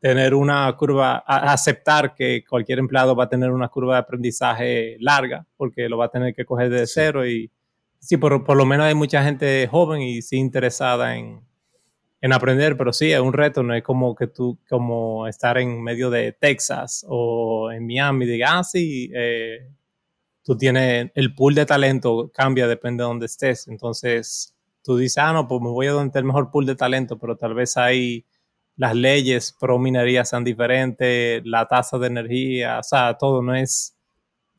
[0.00, 5.44] tener una curva, aceptar que cualquier empleado va a tener una curva de aprendizaje larga,
[5.56, 7.50] porque lo va a tener que coger de cero y
[8.00, 11.40] sí, por, por, lo menos hay mucha gente joven y sí interesada en,
[12.20, 15.82] en, aprender, pero sí, es un reto, no es como que tú, como estar en
[15.82, 19.70] medio de Texas o en Miami, digas, ah, sí, eh,
[20.42, 25.32] tú tienes, el pool de talento cambia, depende de dónde estés, entonces tú dices, ah,
[25.32, 27.76] no, pues me voy a donde está el mejor pool de talento, pero tal vez
[27.76, 28.24] hay
[28.78, 33.96] las leyes pro minería sean diferentes, la tasa de energía, o sea, todo no es,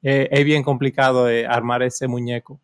[0.03, 2.59] eh, es bien complicado eh, armar ese muñeco.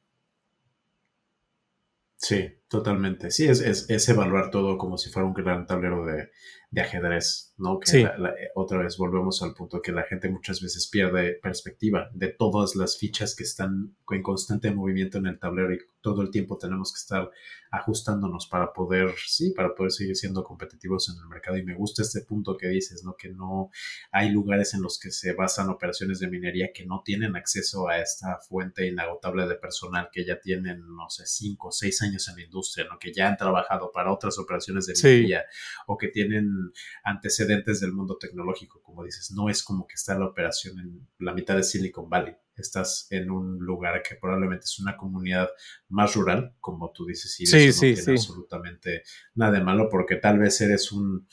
[2.27, 3.29] Sí, totalmente.
[3.29, 6.31] Sí, es, es, evaluar todo como si fuera un gran tablero de,
[6.75, 7.79] de ajedrez, ¿no?
[7.79, 8.11] Que eh,
[8.53, 12.97] otra vez volvemos al punto que la gente muchas veces pierde perspectiva de todas las
[12.97, 16.97] fichas que están en constante movimiento en el tablero y todo el tiempo tenemos que
[16.97, 17.31] estar
[17.71, 21.57] ajustándonos para poder, sí, para poder seguir siendo competitivos en el mercado.
[21.57, 23.15] Y me gusta este punto que dices, ¿no?
[23.17, 23.71] Que no
[24.11, 27.99] hay lugares en los que se basan operaciones de minería que no tienen acceso a
[27.99, 32.35] esta fuente inagotable de personal que ya tienen, no sé, cinco o seis años en
[32.35, 32.99] la industria, ¿no?
[32.99, 35.45] Que ya han trabajado para otras operaciones de minería
[35.87, 36.64] o que tienen
[37.03, 39.31] antecedentes del mundo tecnológico, como dices.
[39.31, 43.29] No es como que está la operación en la mitad de Silicon Valley estás en
[43.31, 45.49] un lugar que probablemente es una comunidad
[45.89, 49.03] más rural, como tú dices, y sí, sí, no tiene absolutamente
[49.35, 51.27] nada de malo, porque tal vez eres un,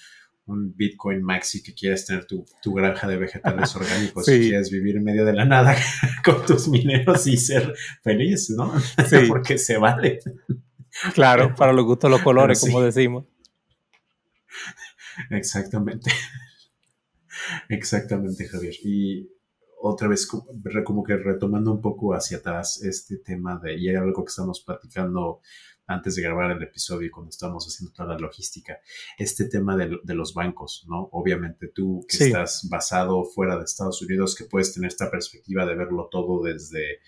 [0.46, 5.04] un Bitcoin maxi que quieres tener tu, granja de vegetales orgánicos y quieres vivir en
[5.04, 5.76] medio de la nada
[6.24, 8.72] con tus mineros y ser feliz, ¿no?
[9.08, 9.26] Sí.
[9.28, 10.20] porque se vale.
[11.14, 13.24] Claro, para los gustos los colores, como decimos.
[15.30, 16.10] Exactamente.
[17.68, 18.74] Exactamente, Javier.
[18.82, 19.30] Y
[19.80, 20.26] otra vez
[20.84, 24.60] como que retomando un poco hacia atrás este tema de, y era algo que estamos
[24.60, 25.40] platicando
[25.86, 28.78] antes de grabar el episodio y cuando estábamos haciendo toda la logística,
[29.18, 31.08] este tema de, los bancos, ¿no?
[31.12, 35.74] Obviamente tú que estás basado fuera de Estados Unidos, que puedes tener esta perspectiva de
[35.74, 37.00] verlo todo desde,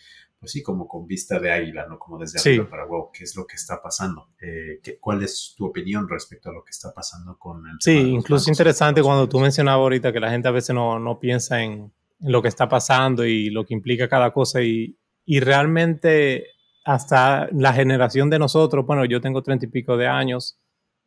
[0.44, 1.98] pues sí, como con vista de águila, ¿no?
[1.98, 4.28] Como desde arriba para, wow, ¿qué es lo que está pasando?
[4.40, 7.76] Eh, ¿Cuál es tu opinión respecto a lo que está pasando con el...
[7.80, 11.62] Sí, incluso interesante cuando tú mencionabas ahorita que la gente a veces no, no piensa
[11.62, 16.46] en lo que está pasando y lo que implica cada cosa y, y realmente
[16.85, 20.59] hasta la generación de nosotros, bueno, yo tengo treinta y pico de años,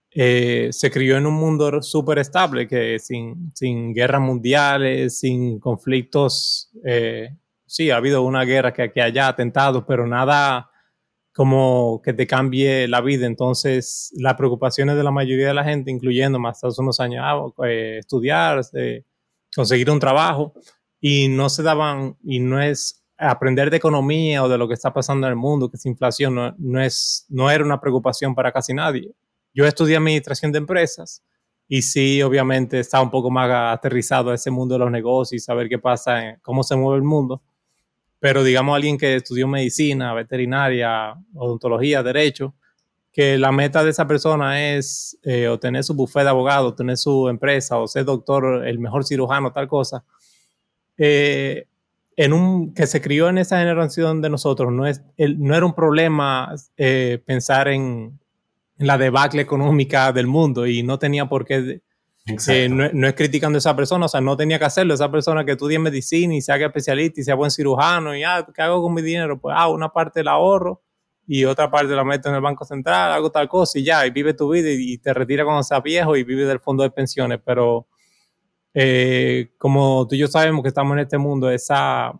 [0.09, 6.71] eh, se crió en un mundo súper estable, que sin, sin, guerras mundiales, sin conflictos,
[6.83, 7.29] eh,
[7.67, 10.71] sí, ha habido una guerra que, que haya atentado, pero nada
[11.37, 13.27] como que te cambie la vida.
[13.27, 17.45] Entonces, las preocupaciones de la mayoría de la gente, incluyendo más hace unos años, ah,
[17.67, 18.61] eh, estudiar,
[19.55, 20.53] conseguir un trabajo,
[20.99, 24.91] y no se daban, y no es aprender de economía o de lo que está
[24.91, 28.73] pasando en el mundo, que es inflación, no, es, no era una preocupación para casi
[28.73, 29.13] nadie.
[29.53, 31.23] Yo estudié administración de empresas
[31.67, 35.45] y sí, obviamente, estaba un poco más aterrizado a ese mundo de los negocios y
[35.45, 37.43] saber qué pasa, cómo se mueve el mundo.
[38.19, 42.55] Pero digamos alguien que estudió medicina, veterinaria, odontología, derecho,
[43.11, 47.29] que la meta de esa persona es eh, obtener su bufete de abogado, tener su
[47.29, 50.03] empresa o ser doctor, el mejor cirujano, tal cosa
[50.97, 51.67] eh,
[52.15, 55.75] en un, que se crió en esa generación de nosotros, no, es, no era un
[55.75, 58.19] problema eh, pensar en,
[58.79, 61.81] la debacle económica del mundo y no tenía por qué
[62.49, 64.93] Eh, no, es criticando a esa persona, o sea, no tenía que hacerlo.
[64.93, 68.45] Esa persona que estudie medicina y se haga especialista y sea buen cirujano y, ah,
[68.53, 69.39] ¿qué hago con mi dinero?
[69.39, 70.81] Pues, ah, una parte la ahorro
[71.25, 74.11] y otra parte la meto en el Banco Central, hago tal cosa y ya, y
[74.11, 77.39] vive tu vida y, te retira cuando seas viejo y vive del fondo de pensiones.
[77.45, 77.87] Pero
[78.73, 82.13] eh, como tú y yo sabemos que estamos en este mundo, esa,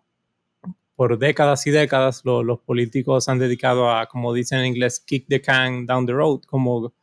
[0.96, 5.42] por décadas y décadas los políticos han dedicado a, como dicen en inglés, kick the
[5.42, 6.94] can down the road, como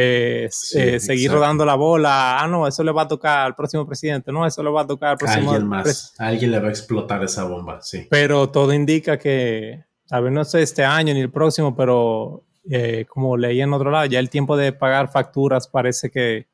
[0.00, 2.40] eh, eh, seguir rodando la bola.
[2.40, 4.30] Ah, no, eso le va a tocar al próximo presidente.
[4.30, 5.50] No, eso le va a tocar al próximo.
[5.50, 6.14] Alguien más.
[6.18, 8.06] alguien le va a explotar esa bomba, sí.
[8.08, 13.06] Pero todo indica que, a ver, no sé este año ni el próximo, pero eh,
[13.08, 16.46] como leí en otro lado, ya el tiempo de pagar facturas parece que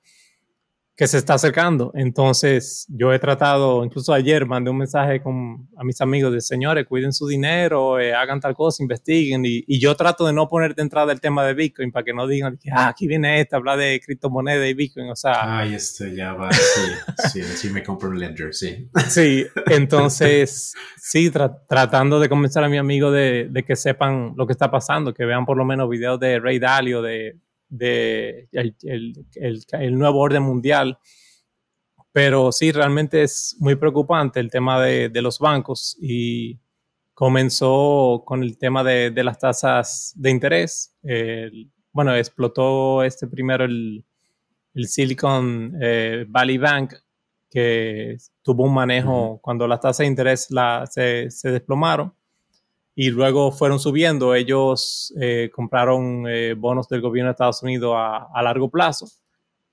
[0.97, 1.91] que se está acercando.
[1.95, 6.87] Entonces, yo he tratado, incluso ayer mandé un mensaje con, a mis amigos de señores,
[6.87, 9.43] cuiden su dinero, eh, hagan tal cosa, investiguen.
[9.45, 12.27] Y, yo trato de no poner de entrada el tema de Bitcoin para que no
[12.27, 15.11] digan que ah, aquí viene esta, habla de criptomoneda y Bitcoin.
[15.11, 16.51] O sea, ay, este ya va.
[17.33, 18.89] Sí, sí, me compro un Ledger, sí.
[19.09, 21.31] Sí, entonces, sí,
[21.69, 25.25] tratando de convencer a mi amigo de, de, que sepan lo que está pasando, que
[25.25, 27.37] vean por lo menos videos de Ray Dalio, de
[27.69, 30.99] de el, nuevo orden mundial.
[32.13, 36.61] Pero sí, realmente es muy preocupante el tema de, los bancos y
[37.13, 40.95] comenzó con el tema de, las tasas de interés.
[41.93, 44.05] bueno, explotó este primero el,
[44.75, 46.95] Silicon eh, Valley Bank,
[47.51, 52.13] que tuvo un manejo cuando las tasas de interés la, se, se desplomaron
[52.95, 54.35] y luego fueron subiendo.
[54.35, 59.09] Ellos eh, compraron eh, bonos del gobierno de Estados Unidos a, largo plazo,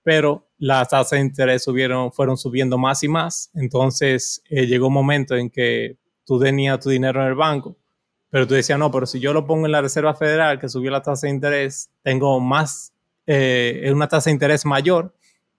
[0.03, 3.51] pero las tasas de interés subieron, fueron subiendo más y más.
[3.53, 7.75] Entonces eh, llegó un momento en que tú tenías tu dinero en el banco,
[8.29, 10.89] pero tú decías, no, pero si yo lo pongo en la Reserva Federal, que subió
[10.89, 12.93] la tasa de interés, tengo más,
[13.25, 15.13] es una tasa de interés mayor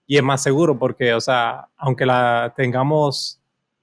[0.07, 3.42] y es más seguro porque, o sea, aunque la tengamos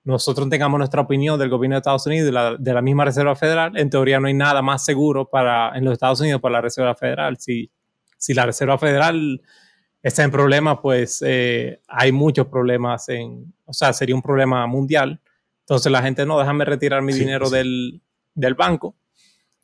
[0.09, 3.77] nosotros tengamos nuestra opinión del gobierno de Estados Unidos y de la misma Reserva Federal,
[3.77, 6.95] en teoría no hay nada más seguro para, en los Estados Unidos para la Reserva
[6.95, 7.37] Federal.
[7.37, 7.71] Si,
[8.17, 9.41] si la Reserva Federal
[10.01, 15.21] está en problemas, pues eh, hay muchos problemas, en, o sea, sería un problema mundial.
[15.61, 18.01] Entonces la gente, no, déjame retirar mi dinero Del,
[18.33, 18.95] del, banco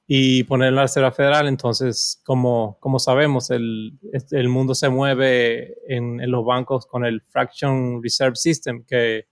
[0.05, 1.47] y ponerlo en la Reserva Federal.
[1.47, 3.97] Entonces, como, como sabemos, el,
[4.29, 9.25] el mundo se mueve en, en los bancos con el Fraction Reserve System, que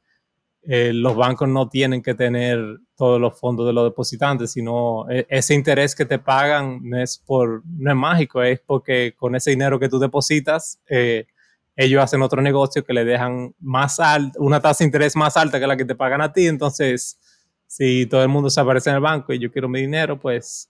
[0.66, 5.26] eh, los bancos no tienen que tener todos los fondos de los depositantes, sino eh,
[5.30, 9.50] ese interés que te pagan no es, por, no es mágico, es porque con ese
[9.50, 11.28] dinero que tú depositas, eh,
[11.76, 15.60] ellos hacen otro negocio que le dejan más alta, una tasa de interés más alta
[15.60, 16.48] que la que te pagan a ti.
[16.48, 17.20] Entonces,
[17.68, 20.70] si todo el mundo se aparece en el banco y yo quiero mi dinero, pues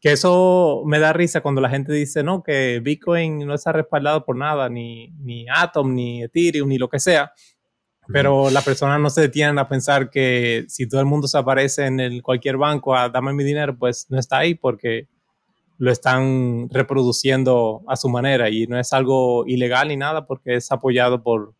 [0.00, 4.24] que eso me da risa cuando la gente dice, no, que Bitcoin no está respaldado
[4.24, 7.32] por nada, ni, ni Atom, ni Ethereum, ni lo que sea
[8.12, 11.86] pero las personas no se detienen a pensar que si todo el mundo se aparece
[11.86, 15.08] en el, cualquier banco a dame mi dinero, pues no está ahí porque
[15.76, 20.72] lo están reproduciendo a su manera y no es algo ilegal ni nada porque es
[20.72, 21.54] apoyado por,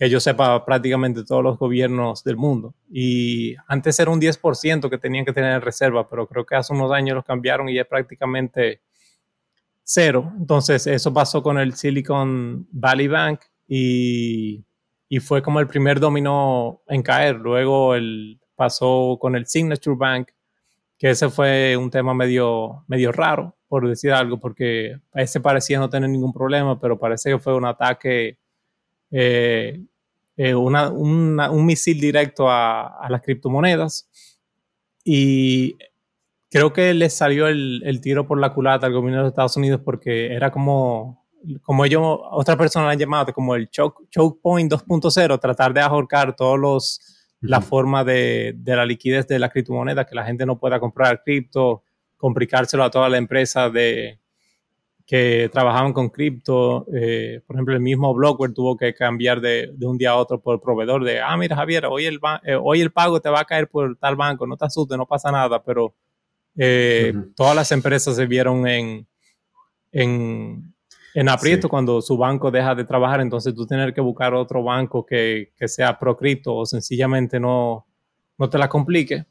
[0.00, 2.74] que yo sepa, prácticamente todos los gobiernos del mundo.
[2.90, 6.72] Y antes era un 10% que tenían que tener en reserva, pero creo que hace
[6.72, 8.80] unos años lo cambiaron y es prácticamente
[9.82, 10.32] cero.
[10.38, 14.64] Entonces, eso pasó con el Silicon Valley Bank y
[15.12, 17.34] y fue como el primer dominó en caer.
[17.34, 20.28] Luego el, pasó con el Signature Bank,
[20.96, 25.90] que ese fue un tema medio, medio raro, por decir algo, porque ese parecía no
[25.90, 28.38] tener ningún problema, pero parece que fue un ataque,
[29.10, 29.80] eh,
[30.36, 34.08] eh, un misil directo a, las criptomonedas.
[35.02, 35.76] Y
[36.50, 39.80] creo que le salió el, el, tiro por la culata al gobierno de Estados Unidos
[39.84, 41.19] porque era como
[41.62, 46.36] como ellos, otra persona han llamado como el choke, choke point 2.0, tratar de ahorcar
[46.36, 47.00] todos los,
[47.40, 51.22] la forma de, de, la liquidez de la criptomoneda, que la gente no pueda comprar
[51.22, 51.82] cripto,
[52.16, 54.20] complicárselo a toda la empresa de,
[55.10, 56.86] que trabajaban con cripto.
[56.94, 60.40] Eh, por ejemplo, el mismo Blockware tuvo que cambiar de, de, un día a otro
[60.40, 63.40] por el proveedor de, ah, mira Javier, hoy el, eh, hoy el pago te va
[63.40, 65.96] a caer por tal banco, no te asustes, no pasa nada, pero
[66.56, 69.04] eh, todas las empresas se vieron en,
[69.90, 70.69] en
[71.14, 75.04] en aprieto cuando su banco deja de trabajar, entonces tú tener que buscar otro banco
[75.04, 77.86] que, que sea pro cripto o sencillamente no,
[78.38, 79.26] no te la complique.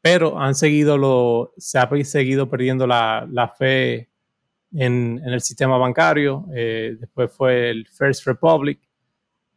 [0.00, 4.08] Pero han seguido lo, se ha seguido perdiendo la, la fe
[4.72, 6.46] en, en, el sistema bancario.
[6.54, 8.80] Eh, después fue el First Republic.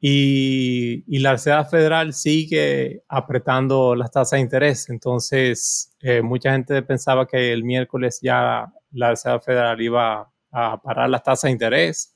[0.03, 4.89] Y, y, la Reserva Federal sigue apretando las tasas de interés.
[4.89, 11.09] Entonces, eh, mucha gente pensaba que el miércoles ya la Reserva Federal iba a parar
[11.09, 12.15] las tasas de interés.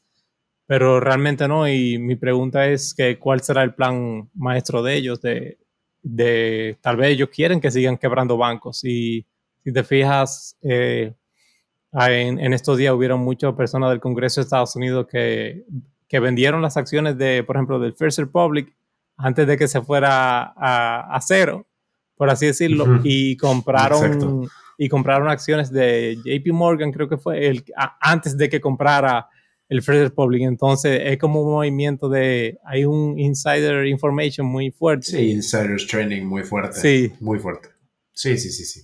[0.68, 1.68] pero realmente no.
[1.68, 5.58] Y mi pregunta es que cuál será el plan maestro de ellos, de,
[6.02, 8.84] de tal vez ellos quieren que sigan quebrando bancos.
[8.84, 9.26] Y
[9.64, 11.14] si te fijas, eh,
[11.94, 15.66] en, en, estos días hubieron muchas personas del Congreso de Estados Unidos que,
[16.08, 18.74] que vendieron las acciones de, por ejemplo, del First Republic
[19.18, 21.66] antes de que se fuera a, a cero,
[22.16, 27.64] por así decirlo, y compraron y compraron acciones de JP Morgan, creo que fue el,
[28.02, 29.28] antes de que comprara
[29.70, 30.44] el First Republic.
[30.44, 35.08] Entonces es como un movimiento de, hay un insider information muy fuerte.
[35.08, 36.80] Sí, insiders training muy fuerte.
[36.80, 37.14] Sí.
[37.20, 37.70] Muy fuerte.
[38.12, 38.82] Sí, sí, sí, sí.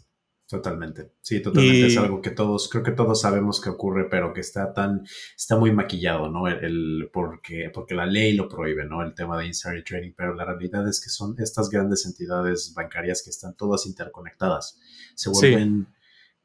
[0.52, 1.14] Totalmente.
[1.22, 1.88] Sí, totalmente.
[1.88, 5.58] Es algo que todos, creo que todos sabemos que ocurre, pero que está tan, está
[5.58, 6.50] muy maquillado, ¿no?
[6.50, 9.02] El, porque, porque la ley lo prohíbe, ¿no?
[9.02, 13.22] El tema de insider trading, pero la realidad es que son estas grandes entidades bancarias
[13.24, 14.78] que están todas interconectadas.
[15.16, 15.88] Se vuelven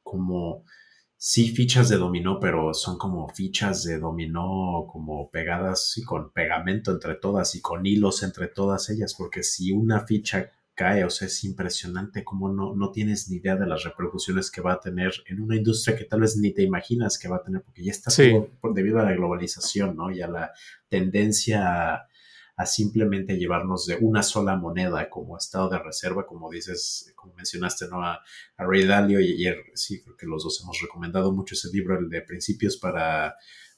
[0.04, 0.62] como,
[1.16, 6.92] sí, fichas de dominó, pero son como fichas de dominó como pegadas y con pegamento
[6.92, 11.27] entre todas y con hilos entre todas ellas, porque si una ficha cae, o sea,
[11.27, 15.11] es impresionante cómo no, no tienes ni idea de las repercusiones que va a tener
[15.27, 17.91] en una industria que tal vez ni te imaginas que va a tener, porque ya
[17.91, 20.11] está todo por, debido a la globalización, ¿no?
[20.11, 20.53] Y a la
[20.89, 22.07] tendencia
[22.57, 27.89] a, simplemente llevarnos de una sola moneda como estado de reserva, como dices, como mencionaste,
[27.89, 28.03] ¿no?
[28.03, 28.22] A,
[28.59, 32.11] Ray Dalio y ayer, sí, creo que los dos hemos recomendado mucho ese libro, el
[32.11, 33.35] de Principios para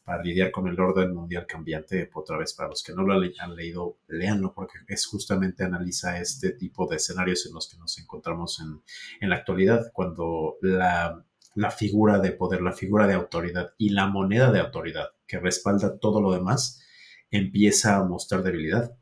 [0.09, 2.09] para lidiar con el orden mundial cambiante.
[2.15, 6.53] Otra vez, para los que no lo han leído, léanlo porque es justamente analiza este
[6.53, 8.59] tipo de escenarios en los que nos encontramos
[9.21, 14.51] en, la actualidad, cuando la figura de poder, la figura de autoridad y la moneda
[14.51, 16.83] de autoridad que respalda todo lo demás
[17.31, 18.98] empieza a mostrar debilidad.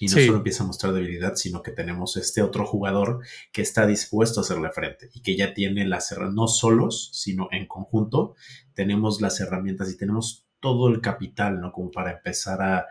[0.00, 3.20] Y no solo empieza a mostrar debilidad, sino que tenemos este otro jugador
[3.52, 7.48] que está dispuesto a hacerle frente y que ya tiene las herramientas, no solos, sino
[7.50, 8.34] en conjunto,
[8.74, 11.72] tenemos las herramientas y tenemos todo el capital, ¿no?
[11.72, 12.86] Como para empezar a,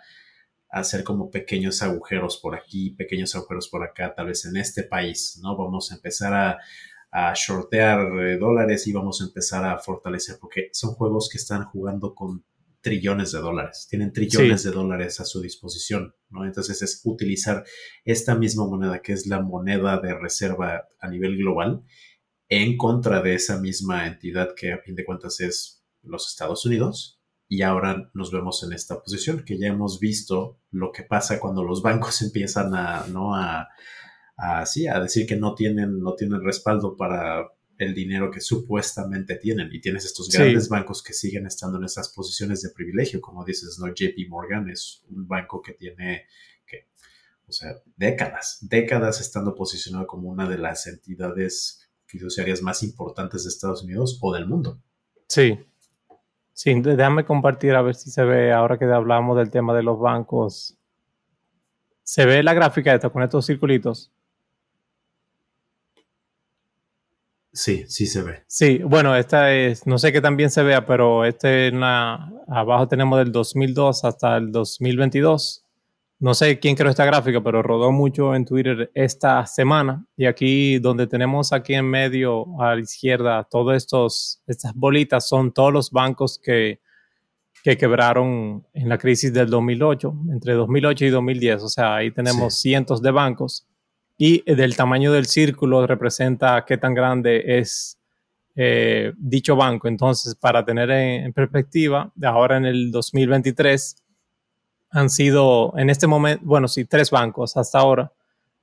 [0.70, 5.40] hacer como pequeños agujeros por aquí, pequeños agujeros por acá, tal vez en este país,
[5.42, 5.56] ¿no?
[5.56, 6.58] Vamos a empezar a,
[7.12, 11.66] a shortear eh, dólares y vamos a empezar a fortalecer, porque son juegos que están
[11.66, 12.44] jugando con
[12.82, 16.46] trillones de dólares, tienen trillones de dólares a su disposición, ¿no?
[16.46, 17.66] Entonces es utilizar
[18.06, 21.84] esta misma moneda, que es la moneda de reserva a nivel global,
[22.50, 27.22] en contra de esa misma entidad que a fin de cuentas es los Estados Unidos.
[27.50, 31.64] Y ahora nos vemos en esta posición, que ya hemos visto lo que pasa cuando
[31.64, 33.36] los bancos empiezan a, ¿no?
[33.36, 33.68] A,
[34.38, 37.48] a, a decir que no tienen, no tienen respaldo para
[37.78, 42.10] el dinero que supuestamente tienen y tienes estos grandes bancos que siguen estando en esas
[42.10, 43.88] posiciones de privilegio, como dices, ¿no?
[43.88, 46.26] JP Morgan es un banco que tiene,
[46.66, 46.88] que,
[47.46, 53.50] o sea, décadas, décadas estando posicionado como una de las entidades fiduciarias más importantes de
[53.50, 54.82] Estados Unidos o del mundo.
[55.28, 55.60] Sí,
[56.54, 60.00] sí, déjame compartir a ver si se ve, ahora que hablamos del tema de los
[60.00, 60.78] bancos,
[62.02, 64.12] se ve la gráfica esta con estos circulitos.
[67.58, 68.44] Sí, sí se ve.
[68.46, 71.72] Sí, bueno, esta es, no sé qué tan bien se vea, pero este
[72.48, 75.66] abajo tenemos del 2002 hasta el 2022.
[76.20, 80.06] No sé quién creó esta gráfica, pero rodó mucho en Twitter esta semana.
[80.16, 85.52] Y aquí donde tenemos aquí en medio a la izquierda todas estos estas bolitas son
[85.52, 86.80] todos los bancos que,
[87.64, 91.64] que quebraron en la crisis del 2008, entre 2008 y 2010.
[91.64, 93.66] O sea, ahí tenemos cientos de bancos
[94.18, 98.00] y del tamaño del círculo representa qué tan grande es
[98.56, 99.88] eh, dicho banco.
[99.88, 103.96] Entonces, para tener en, perspectiva, ahora en el 2023
[104.90, 108.12] han sido, en este momento, bueno, sí, tres bancos hasta ahora.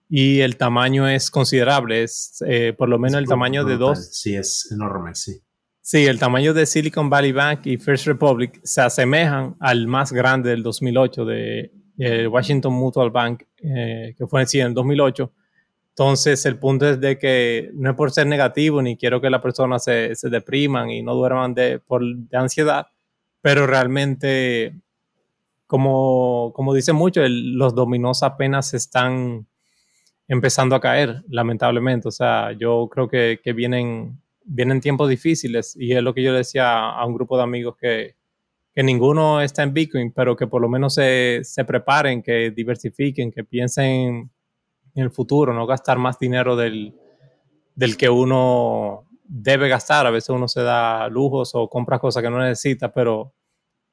[0.08, 4.10] Y el tamaño es considerable, es eh, por lo menos el tamaño de dos.
[4.12, 5.40] Sí, es enorme, sí.
[5.80, 10.50] Sí, el tamaño de Silicon Valley Bank y First Republic se asemejan al más grande
[10.50, 15.32] del 2008 de eh, Washington Mutual Bank, que fue en el 2008
[15.96, 19.40] entonces, el punto es de que no es por ser negativo, ni quiero que las
[19.40, 22.88] personas se, se depriman y no duerman de, por, de ansiedad,
[23.40, 24.74] pero realmente,
[25.68, 29.46] como, como dice mucho, los dominos apenas están
[30.26, 32.08] empezando a caer, lamentablemente.
[32.08, 36.34] O sea, yo creo que, que, vienen, vienen tiempos difíciles y es lo que yo
[36.34, 38.16] decía a un grupo de amigos que,
[38.74, 43.30] que ninguno está en Bitcoin, pero que por lo menos se, se preparen, que diversifiquen,
[43.30, 44.32] que piensen
[44.94, 46.94] en el futuro, no gastar más dinero del,
[47.74, 50.06] del que uno debe gastar.
[50.06, 53.34] A veces uno se da lujos o compra cosas que no necesita, pero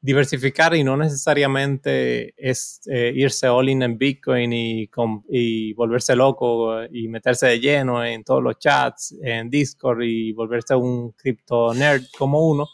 [0.02, 4.90] diversificar y no necesariamente es eh, irse all in en Bitcoin y,
[5.30, 10.74] y, volverse loco y meterse de lleno en todos los chats, en Discord y volverse
[10.74, 12.68] un cripto nerd como uno,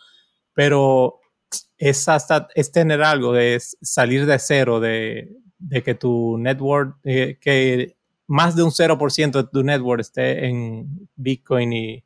[0.53, 1.19] pero
[1.77, 7.37] es hasta es tener algo, es salir de cero, de, de que tu network, eh,
[7.41, 7.96] que
[8.27, 12.03] más de un 0% de tu network esté en Bitcoin y,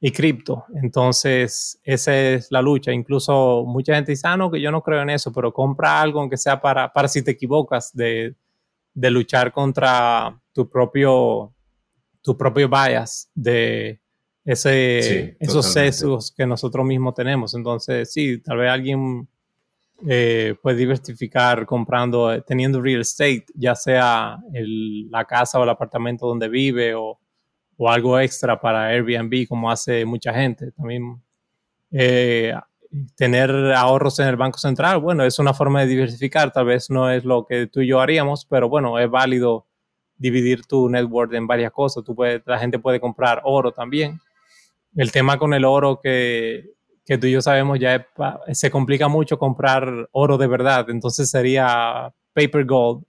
[0.00, 0.64] y cripto.
[0.82, 2.92] Entonces, esa es la lucha.
[2.92, 6.20] Incluso mucha gente dice, ah, no, que yo no creo en eso, pero compra algo
[6.20, 8.34] aunque sea para, para si te equivocas, de,
[8.94, 11.52] de luchar contra tu propio,
[12.20, 14.00] tu propio bias, de
[14.44, 17.54] ese, esos sesgos que nosotros mismos tenemos.
[17.54, 19.28] Entonces, sí, tal vez alguien
[20.08, 26.26] eh, puede diversificar comprando, eh, teniendo real estate, ya sea la casa o el apartamento
[26.26, 27.20] donde vive o,
[27.76, 30.72] o, algo extra para Airbnb, como hace mucha gente.
[30.72, 31.22] También
[31.92, 32.52] eh,
[33.16, 37.10] tener ahorros en el Banco Central, bueno, es una forma de diversificar, tal vez no
[37.10, 39.66] es lo que tú y yo haríamos, pero bueno, es válido
[40.16, 42.04] dividir tu network en varias cosas.
[42.04, 44.20] Tú puedes, la gente puede comprar oro también.
[44.96, 46.72] El tema con el oro que,
[47.04, 48.06] que tú y yo sabemos ya
[48.52, 53.04] se complica mucho comprar oro de verdad, entonces sería paper gold,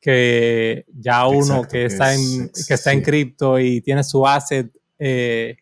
[0.00, 5.56] que ya uno que, está en, que está en cripto y tiene su asset eh,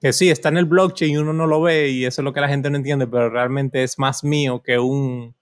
[0.00, 2.32] que sí, está en el blockchain y uno no lo ve y eso es lo
[2.32, 5.34] que la gente no entiende, pero realmente es más mío que un,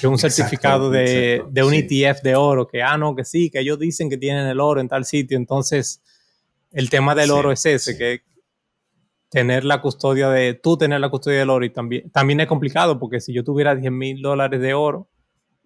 [0.00, 3.60] que un certificado de, de, un ETF de oro, que, ah, no, que sí, que
[3.60, 5.36] ellos dicen que tienen el oro en tal sitio.
[5.36, 6.00] Entonces,
[6.72, 8.22] el tema del oro es ese, que
[9.34, 13.00] tener la custodia de, tú tener la custodia del oro y también, también es complicado
[13.00, 15.08] porque si yo tuviera 10 mil dólares de oro,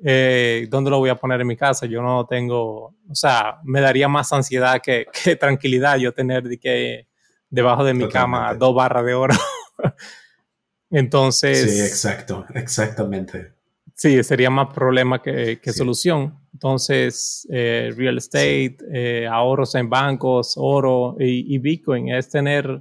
[0.02, 1.84] eh, ¿dónde lo voy a poner en mi casa?
[1.84, 6.58] Yo no tengo, o sea, me daría más ansiedad que, que tranquilidad yo tener de
[6.58, 7.08] que
[7.50, 9.34] debajo de mi cama dos barras de oro.
[10.90, 11.70] Entonces.
[11.70, 13.52] Sí, exacto, exactamente.
[13.94, 16.38] Sí, sería más problema que, solución.
[16.54, 22.80] Entonces, eh, real estate, eh, ahorros en bancos, oro y, Bitcoin es tener,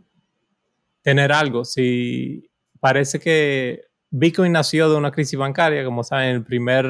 [1.07, 1.63] tener algo.
[1.63, 2.51] Si
[2.81, 6.85] parece que Bitcoin nació de una crisis bancaria, como saben, el primer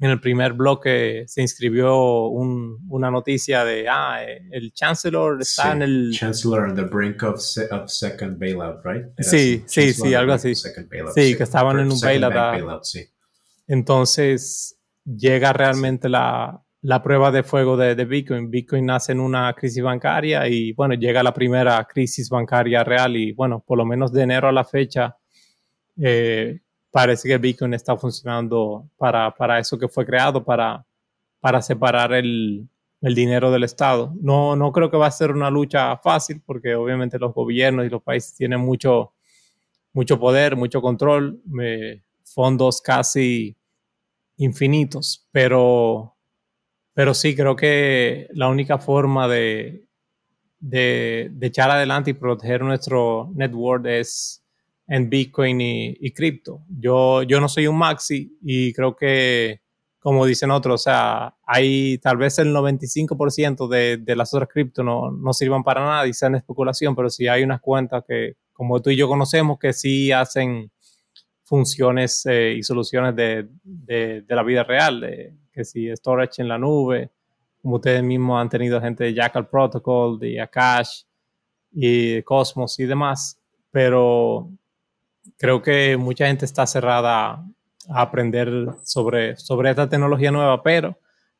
[0.00, 6.10] en el primer bloque se inscribió una noticia de, ah, el Chancellor está en el...
[6.12, 7.38] Chancellor on the brink of,
[7.88, 9.04] second bailout, right?
[9.18, 10.54] sí, sí, sí, algo así.
[10.54, 12.82] Sí, que estaban en un bailout.
[13.66, 18.50] Entonces llega realmente la, la, prueba de fuego de, de, Bitcoin.
[18.50, 23.32] Bitcoin nace en una crisis bancaria y bueno, llega la primera crisis bancaria real y
[23.32, 25.16] bueno, por lo menos de enero a la fecha.
[26.00, 26.60] Eh,
[26.90, 30.84] parece que Bitcoin está funcionando para, para eso que fue creado, para,
[31.40, 32.68] para separar el,
[33.00, 34.12] el, dinero del Estado.
[34.20, 37.90] No, no creo que va a ser una lucha fácil porque obviamente los gobiernos y
[37.90, 39.12] los países tienen mucho,
[39.92, 43.56] mucho poder, mucho control, eh, fondos casi
[44.36, 46.16] infinitos, pero,
[46.98, 49.86] pero sí creo que la única forma de,
[50.58, 54.44] de, de echar adelante y proteger nuestro network es
[54.88, 56.64] en Bitcoin y, cripto.
[56.68, 59.60] Yo, yo no soy un maxi y creo que,
[60.00, 64.82] como dicen otros, o sea, hay tal vez el 95% de, de, las otras cripto
[64.82, 68.82] no, no sirvan para nada y sean especulación, pero sí hay unas cuentas que, como
[68.82, 70.72] tú y yo conocemos, que sí hacen
[71.44, 76.46] funciones eh, y soluciones de, de, de, la vida real, de, que si storage en
[76.46, 77.10] la nube,
[77.60, 81.02] como ustedes mismos han tenido gente de Jackal Protocol, de Akash
[81.72, 83.40] y Cosmos y demás,
[83.72, 84.48] pero
[85.36, 87.44] creo que mucha gente está cerrada
[87.88, 90.96] a aprender sobre, sobre esta tecnología nueva, pero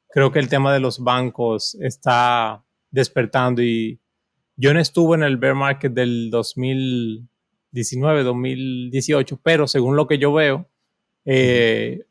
[0.08, 4.00] creo que el tema de los bancos está despertando y
[4.56, 10.32] yo no estuve en el bear market del 2019, 2018, pero según lo que yo
[10.32, 10.68] veo,
[11.24, 12.07] eh,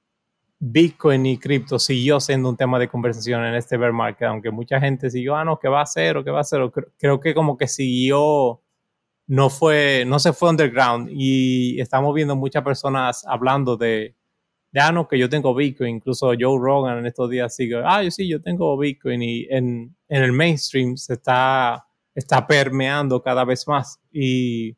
[0.60, 4.80] Bitcoin y cripto siguió siendo un tema de conversación en este bear market, aunque mucha
[4.80, 6.62] gente siguió, ah, no, ¿qué va a hacer o qué va a hacer?
[6.98, 8.62] creo que como que siguió
[9.28, 11.10] no fue, no se fue underground.
[11.12, 14.16] Y estamos viendo muchas personas hablando de,
[14.72, 18.04] de ah, no, que yo tengo Bitcoin, incluso Joe Rogan en estos días sigue, ah,
[18.04, 23.46] yo sí, yo tengo Bitcoin y en, en el mainstream se está, está permeando cada
[23.46, 24.00] vez más.
[24.12, 24.78] Y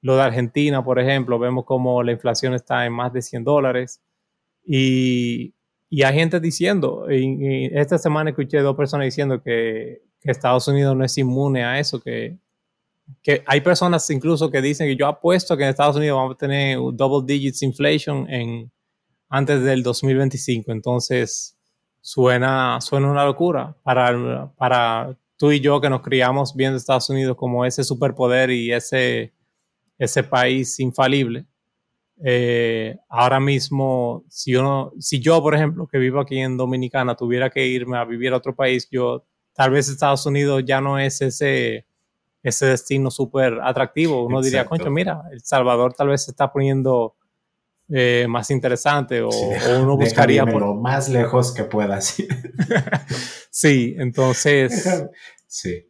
[0.00, 4.00] lo de Argentina, por ejemplo, vemos como la inflación está en más de 100 dólares
[4.66, 5.54] y,
[5.88, 10.96] y hay gente diciendo, y, esta semana escuché dos personas diciendo que, que Estados Unidos
[10.96, 12.38] no es inmune a eso, que
[13.22, 16.38] que hay personas incluso que dicen que yo apuesto que en Estados Unidos vamos a
[16.38, 18.70] tener double digits inflation en,
[19.28, 20.72] antes del 2025.
[20.72, 21.56] Entonces,
[22.00, 27.36] suena, suena una locura para, para tú y yo que nos criamos viendo Estados Unidos
[27.36, 29.32] como ese superpoder y ese,
[29.98, 31.46] ese país infalible.
[32.24, 37.50] Eh, ahora mismo, si yo, si yo, por ejemplo, que vivo aquí en Dominicana, tuviera
[37.50, 41.20] que irme a vivir a otro país, yo tal vez Estados Unidos ya no es
[41.20, 41.86] ese
[42.48, 44.24] ese destino súper atractivo.
[44.24, 47.16] Uno diría, concho, mira, El Salvador tal vez se está poniendo
[47.88, 49.30] eh, más interesante o,
[49.80, 52.16] uno buscaría por lo más lejos que puedas.
[53.50, 54.88] sí, entonces
[55.48, 55.88] sí.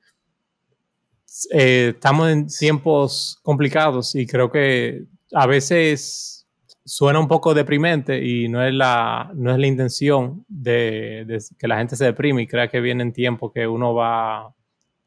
[1.51, 5.05] Eh, estamos en tiempos complicados y creo que
[5.37, 6.47] a veces
[6.83, 11.27] suena un poco deprimente y no es la, no es la intención de,
[11.59, 14.55] que la gente se deprime y crea que viene tiempo que uno va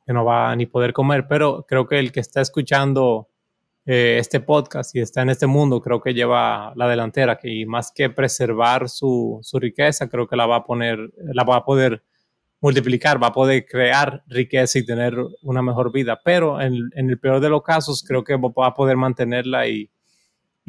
[0.06, 3.30] que no va a ni poder comer, pero creo que el que está escuchando
[3.86, 7.92] eh, este podcast y está en este mundo, creo que lleva la delantera, que más
[7.92, 11.00] que preservar su, su, riqueza, creo que la va a poner,
[11.34, 12.04] la va a poder
[12.62, 16.20] multiplicar, va a poder crear riqueza y tener una mejor vida.
[16.24, 19.92] Pero en, en el peor de los casos, creo que va a poder mantenerla y,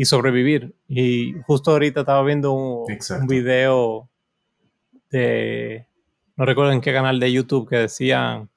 [0.01, 0.75] y sobrevivir.
[0.89, 4.09] Y justo ahorita estaba viendo un, un, video
[5.11, 5.87] de,
[6.37, 8.49] no recuerdo en qué canal de YouTube, que decían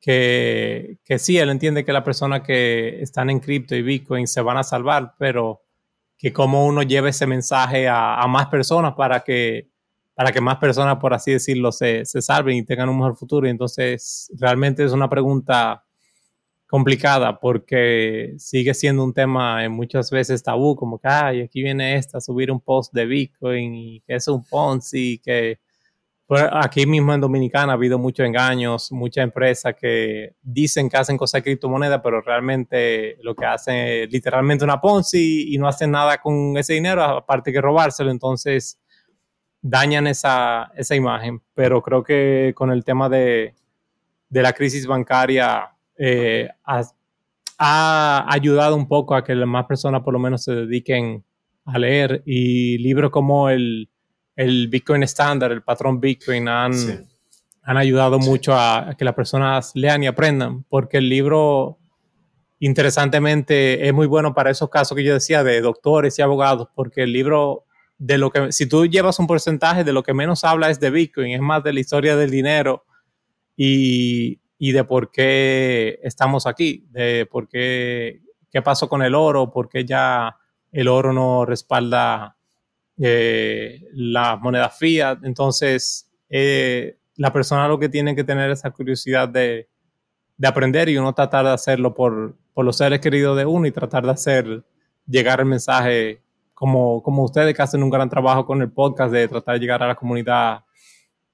[0.00, 4.40] que, que sí, él entiende que las personas que están en cripto y Bitcoin se
[4.40, 5.60] van a salvar, pero
[6.16, 9.68] que como uno lleve ese mensaje a, a, más personas para que,
[10.14, 13.46] para que más personas, por así decirlo, se, se, salven y tengan un mejor futuro.
[13.46, 15.84] Y entonces, realmente es una pregunta
[16.70, 21.96] complicada porque sigue siendo un tema en muchas veces tabú, como que, ay, aquí viene
[21.96, 25.58] esta, subir un post de Bitcoin y que es un Ponzi, que
[26.28, 31.16] pues aquí mismo en Dominicana ha habido muchos engaños, muchas empresas que dicen que hacen
[31.16, 35.90] cosas de criptomonedas, pero realmente lo que hacen es literalmente una Ponzi y no hacen
[35.90, 38.12] nada con ese dinero, aparte que robárselo.
[38.12, 38.78] Entonces
[39.60, 41.42] dañan esa, esa imagen.
[41.52, 43.56] Pero creo que con el tema de,
[44.28, 46.82] de la crisis bancaria eh, ha,
[47.58, 51.24] ha ayudado un poco a que las más personas por lo menos se dediquen
[51.64, 53.90] a leer y libros como el
[54.40, 56.72] el Bitcoin estándar, el patrón Bitcoin, han,
[57.62, 61.78] han ayudado mucho a, que las personas lean y aprendan, porque el libro,
[62.58, 67.02] interesantemente, es muy bueno para esos casos que yo decía de doctores y abogados, porque
[67.02, 67.66] el libro,
[67.98, 70.90] de lo que, si tú llevas un porcentaje de lo que menos habla es de
[70.90, 72.86] Bitcoin, es más de la historia del dinero
[73.58, 79.50] y, y de por qué estamos aquí, de por qué, qué pasó con el oro,
[79.50, 80.36] por qué ya
[80.70, 82.36] el oro no respalda
[82.98, 85.24] eh, la moneda fiat.
[85.24, 89.66] Entonces, eh, la persona lo que tiene que tener esa curiosidad de,
[90.36, 93.72] de aprender y uno tratar de hacerlo por, por, los seres queridos de uno y
[93.72, 94.62] tratar de hacer
[95.06, 96.20] llegar el mensaje
[96.52, 99.82] como, como ustedes que hacen un gran trabajo con el podcast de tratar de llegar
[99.82, 100.64] a la comunidad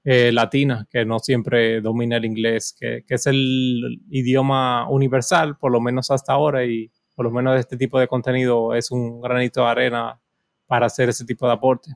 [0.09, 5.69] eh, latina, que no siempre domina el inglés, que, que, es el idioma universal, por
[5.69, 9.63] lo menos hasta ahora, y por lo menos este tipo de contenido es un granito
[9.63, 10.17] de arena
[10.65, 11.91] para hacer ese tipo de aporte.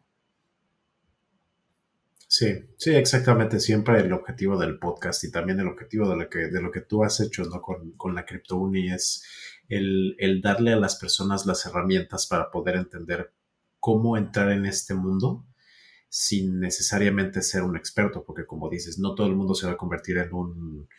[2.27, 3.61] Sí, sí, exactamente.
[3.61, 6.81] Siempre el objetivo del podcast y también el objetivo de lo que, de lo que
[6.81, 7.61] tú has hecho ¿no?
[7.61, 9.23] con, con la CryptoUni es
[9.69, 13.31] el, el darle a las personas las herramientas para poder entender
[13.79, 15.45] cómo entrar en este mundo
[16.13, 19.77] sin necesariamente ser un experto, porque como dices, no todo el mundo se va a
[19.77, 20.89] convertir en un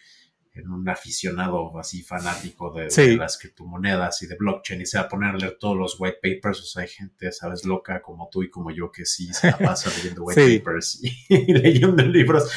[0.55, 5.09] en un aficionado así fanático de, las criptomonedas y de blockchain y se va a
[5.09, 6.61] poner a leer todos los white papers.
[6.61, 9.59] O sea, hay gente, sabes, loca como tú y como yo que sí se la
[9.59, 12.51] pasa leyendo white papers y, leyendo libros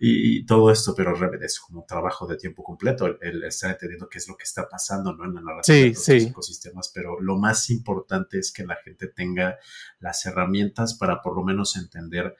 [0.00, 4.18] y, todo esto, pero es como un trabajo de tiempo completo el, estar entendiendo qué
[4.18, 5.24] es lo que está pasando ¿no?
[5.24, 6.90] en la narrativa de los ecosistemas.
[6.94, 9.58] Pero lo más importante es que la gente tenga
[10.00, 12.34] las herramientas para por lo menos entender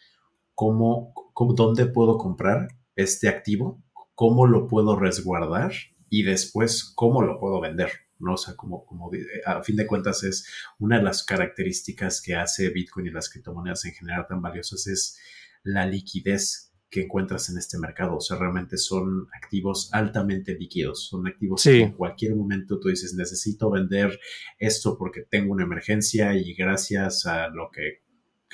[0.54, 3.82] cómo, cómo dónde puedo comprar este activo
[4.14, 5.72] cómo lo puedo resguardar
[6.08, 7.90] y después cómo lo puedo vender.
[8.18, 8.34] ¿no?
[8.34, 9.10] O sea, como, como
[9.46, 10.46] a fin de cuentas es
[10.78, 15.18] una de las características que hace Bitcoin y las criptomonedas en general tan valiosas es
[15.64, 18.16] la liquidez que encuentras en este mercado.
[18.16, 21.08] O sea, realmente son activos altamente líquidos.
[21.08, 24.20] Son activos que en cualquier momento tú dices, necesito vender
[24.58, 28.01] esto porque tengo una emergencia y gracias a lo que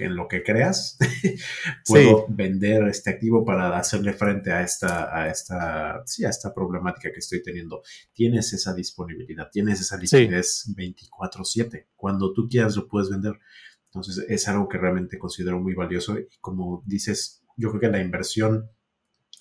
[0.05, 0.99] en lo que creas,
[1.87, 7.13] puedo vender este activo para hacerle frente a esta, a esta, sí, a esta problemática
[7.13, 7.83] que estoy teniendo.
[8.13, 11.87] Tienes esa disponibilidad, tienes esa liquidez 24/7.
[11.97, 13.39] Cuando tú quieras lo puedes vender.
[13.87, 18.03] Entonces es algo que realmente considero muy valioso y como dices, yo creo que la
[18.03, 18.71] inversión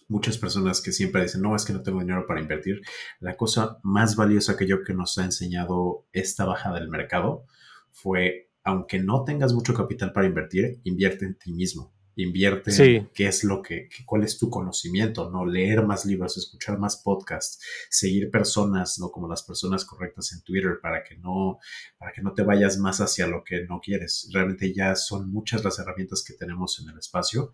[0.08, 2.82] muchas personas que siempre dicen, no, es que no tengo dinero para invertir.
[3.20, 7.46] La cosa más valiosa que yo que nos ha enseñado esta bajada del mercado
[7.92, 11.94] fue aunque no tengas mucho capital para invertir, invierte en ti mismo.
[12.18, 15.46] Invierte en qué es lo que, cuál es tu conocimiento, ¿no?
[15.46, 19.10] Leer más libros, escuchar más podcasts, seguir personas, ¿no?
[19.10, 21.60] Como las personas correctas en Twitter para que no,
[21.98, 24.30] para que no te vayas más hacia lo que no quieres.
[24.34, 27.54] Realmente ya son muchas las herramientas que tenemos en el espacio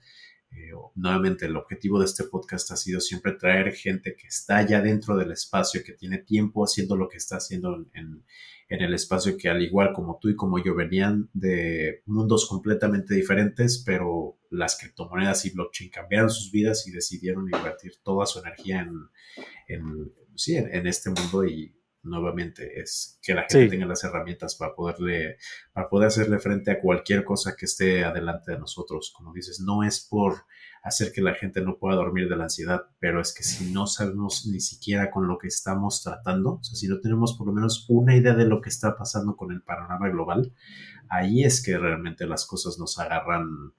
[0.55, 4.81] Eh, nuevamente, el objetivo de este podcast ha sido siempre traer gente que está ya
[4.81, 8.23] dentro del espacio, que tiene tiempo haciendo lo que está haciendo en,
[8.69, 13.13] en el espacio, que al igual como tú y como yo venían de mundos completamente
[13.13, 18.81] diferentes, pero las criptomonedas y blockchain cambiaron sus vidas y decidieron invertir toda su energía
[18.81, 19.09] en,
[19.67, 24.75] en, sí, en este mundo y nuevamente es que la gente tenga las herramientas para
[24.75, 25.37] poderle,
[25.71, 29.13] para poder hacerle frente a cualquier cosa que esté adelante de nosotros.
[29.15, 30.45] Como dices, no es por
[30.83, 33.87] hacer que la gente no pueda dormir de la ansiedad, pero es que si no
[33.87, 37.53] sabemos ni siquiera con lo que estamos tratando, o sea, si no tenemos por lo
[37.53, 40.53] menos una idea de lo que está pasando con el panorama global,
[41.07, 43.73] ahí es que realmente las cosas nos agarran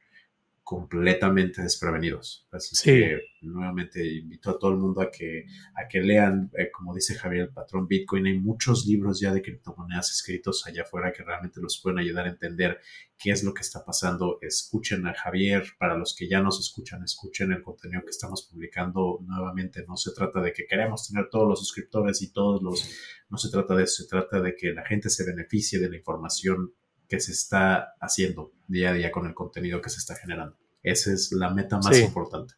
[0.64, 2.48] completamente desprevenidos.
[2.50, 5.44] Así que nuevamente invito a todo el mundo a que,
[5.74, 8.26] a que lean, eh, como dice Javier, el patrón Bitcoin.
[8.26, 12.30] Hay muchos libros ya de criptomonedas escritos allá afuera que realmente los pueden ayudar a
[12.30, 12.80] entender
[13.18, 14.38] qué es lo que está pasando.
[14.40, 15.64] Escuchen a Javier.
[15.78, 19.84] Para los que ya nos escuchan, escuchen el contenido que estamos publicando nuevamente.
[19.86, 22.90] No se trata de que queremos tener todos los suscriptores y todos los...
[23.28, 25.96] No se trata de eso, se trata de que la gente se beneficie de la
[25.96, 26.72] información
[27.14, 30.56] que se está haciendo día a día con el contenido que se está generando.
[30.82, 32.54] Esa es la meta más importante.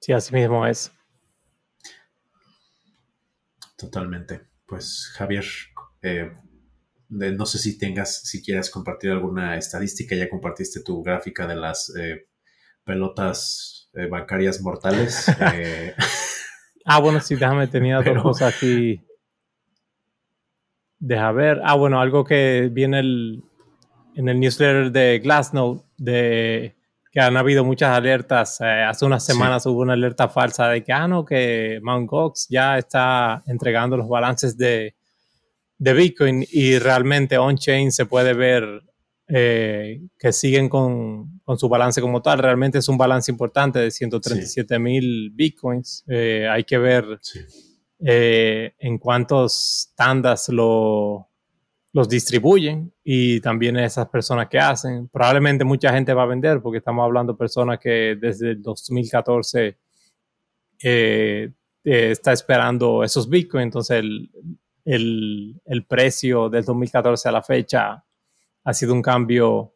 [0.00, 0.92] Sí, así mismo es.
[3.76, 4.42] Totalmente.
[4.64, 5.44] Pues Javier,
[6.02, 6.32] eh,
[7.08, 11.92] no sé si tengas, si quieras compartir alguna estadística, ya compartiste tu gráfica de las
[11.96, 12.28] eh,
[12.84, 15.26] pelotas eh, bancarias mortales.
[16.84, 19.05] ah, bueno, sí, déjame, tenía dos cosas aquí.
[20.98, 21.60] Deja ver.
[21.64, 23.44] Ah, bueno, algo que viene el,
[24.14, 26.76] en el newsletter de Glassnode de
[27.16, 28.60] que han habido muchas alertas.
[28.60, 32.06] Eh, hace unas semanas hubo una alerta falsa de que, ah, no, que Mt.
[32.06, 34.94] Gox ya está entregando los balances de,
[35.78, 38.82] de Bitcoin y realmente on-chain se puede ver
[39.28, 42.38] eh, que siguen con, con, su balance como tal.
[42.38, 46.04] Realmente es un balance importante de 137 mil Bitcoins.
[46.08, 47.18] Eh, hay que ver
[47.98, 51.28] en cuántos tandas lo
[51.96, 55.08] los distribuyen y también esas personas que hacen.
[55.08, 59.78] Probablemente mucha gente va a vender porque estamos hablando de personas que desde el 2014
[60.82, 61.50] eh,
[61.84, 63.64] eh, está esperando esos bitcoins.
[63.64, 64.04] Entonces
[64.84, 68.04] el, precio del 2014 a la fecha
[68.62, 69.72] ha sido un cambio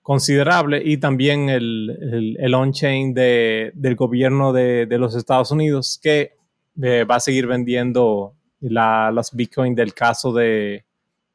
[0.00, 6.36] considerable y también el, el, on-chain del gobierno de, los Estados Unidos que
[6.82, 10.84] eh, va a seguir vendiendo la, los bitcoins del caso de,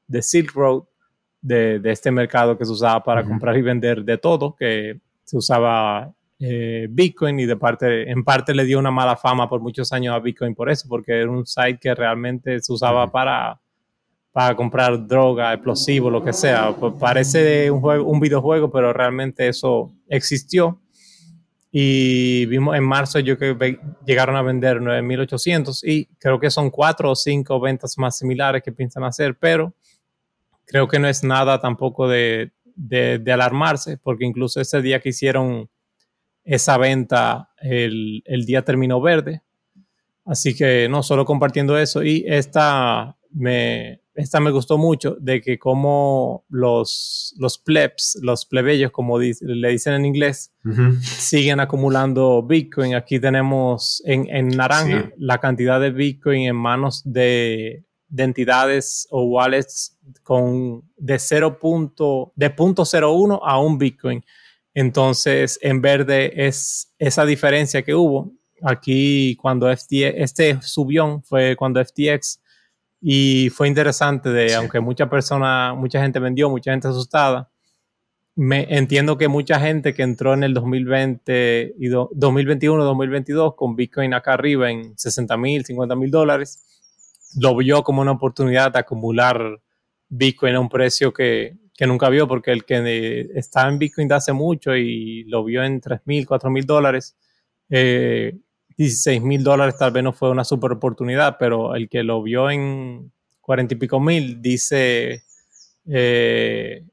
[0.07, 0.83] de Silk Road,
[1.41, 6.13] de, este mercado que se usaba para comprar y vender de todo, que se usaba
[6.39, 10.15] eh, Bitcoin y de parte, en parte le dio una mala fama por muchos años
[10.15, 13.59] a Bitcoin por eso, porque era un site que realmente se usaba para,
[14.31, 16.71] para comprar droga, explosivo, lo que sea.
[16.71, 20.79] Pues parece un, juego, un videojuego, pero realmente eso existió.
[21.75, 27.09] Y vimos en marzo yo que llegaron a vender 9.800 y creo que son cuatro
[27.09, 29.73] o cinco ventas más similares que piensan hacer, pero
[30.65, 32.51] creo que no es nada tampoco de,
[33.25, 35.67] alarmarse, porque incluso ese día que hicieron
[36.43, 39.41] esa venta, el, día terminó verde.
[40.25, 42.03] Así que no, solo compartiendo eso.
[42.03, 48.91] Y esta me, esta me gustó mucho, de que como los, los plebs, los plebeyos,
[48.91, 50.51] como le dicen en inglés,
[51.01, 52.95] siguen acumulando Bitcoin.
[52.95, 57.83] Aquí tenemos en, en naranja la cantidad de Bitcoin en manos de
[58.13, 61.57] de entidades o wallets con de 0.
[62.35, 64.23] de 0.01 a un Bitcoin.
[64.75, 68.31] Entonces, en verde es esa diferencia que hubo.
[68.61, 72.39] Aquí, cuando FTX, este subió fue cuando FTX
[73.05, 77.49] y fue interesante de, aunque mucha persona, mucha gente vendió, mucha gente asustada.
[78.33, 84.13] Me entiendo que mucha gente que entró en el 2020 y 2021, 2022 con Bitcoin
[84.13, 86.63] acá arriba en 60 mil, 50 mil dólares,
[87.35, 89.59] lo vio como una oportunidad de acumular
[90.07, 94.31] Bitcoin a un precio que, nunca vio, porque el que está en Bitcoin de hace
[94.31, 97.17] mucho y lo vio en 3 mil, 4 mil dólares,
[97.69, 98.37] eh,
[98.77, 102.49] 16 mil dólares tal vez no fue una super oportunidad, pero el que lo vio
[102.49, 103.11] en
[103.41, 105.23] 40 y pico mil dice,
[105.85, 106.85] eh,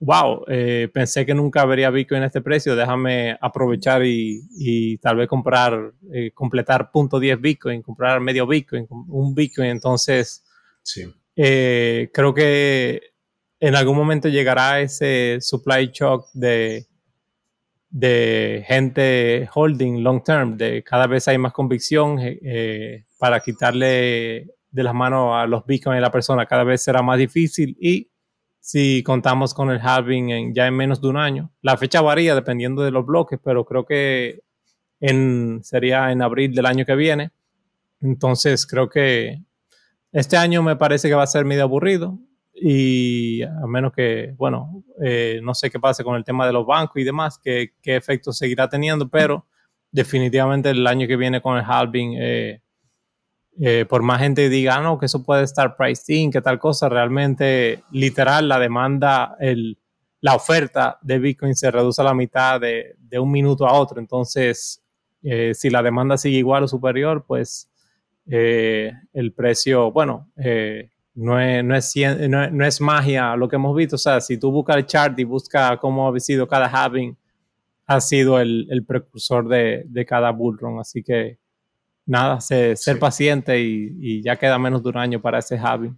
[0.00, 5.28] wow, eh, pensé que nunca vería Bitcoin en este precio, déjame aprovechar y, tal vez
[5.28, 9.68] comprar, eh, completar punto 10 Bitcoin, comprar medio Bitcoin, un Bitcoin.
[9.68, 10.44] Entonces,
[11.34, 13.00] eh, creo que
[13.58, 16.86] en algún momento llegará ese supply shock de,
[17.88, 22.18] de gente holding long term, de cada vez hay más convicción
[23.18, 27.18] para quitarle de las manos a los Bitcoin a la persona, cada vez será más
[27.18, 28.10] difícil y
[28.60, 31.52] si contamos con el halving en, ya en menos de un año.
[31.62, 34.40] La fecha varía dependiendo de los bloques, pero creo que
[35.00, 37.30] en, sería en abril del año que viene.
[38.00, 39.42] Entonces creo que
[40.10, 42.18] este año me parece que va a ser medio aburrido
[42.58, 46.66] y a menos que, bueno, eh, no sé qué pase con el tema de los
[46.66, 49.46] bancos y demás, qué, qué efecto seguirá teniendo, pero
[49.92, 52.62] definitivamente el año que viene con el halving eh,
[53.60, 56.88] eh, por más gente diga, ah, no, que eso puede estar pricing, que tal cosa,
[56.88, 59.78] realmente, literal, la demanda, el,
[60.20, 64.00] la oferta de Bitcoin se reduce a la mitad de, de un minuto a otro.
[64.00, 64.82] Entonces,
[65.54, 67.68] si la demanda sigue igual o superior, pues
[68.26, 70.30] el precio, bueno,
[71.16, 71.96] no es, no, es,
[72.28, 73.96] no, es, magia lo que hemos visto.
[73.96, 77.16] O sea, si tú buscas el chart y buscas cómo ha sido cada halving,
[77.86, 80.78] ha sido el, el precursor de, de cada bullrun.
[80.78, 81.38] Así que
[82.06, 85.92] nada, ser, paciente y, ya queda menos de un año para ese Javi.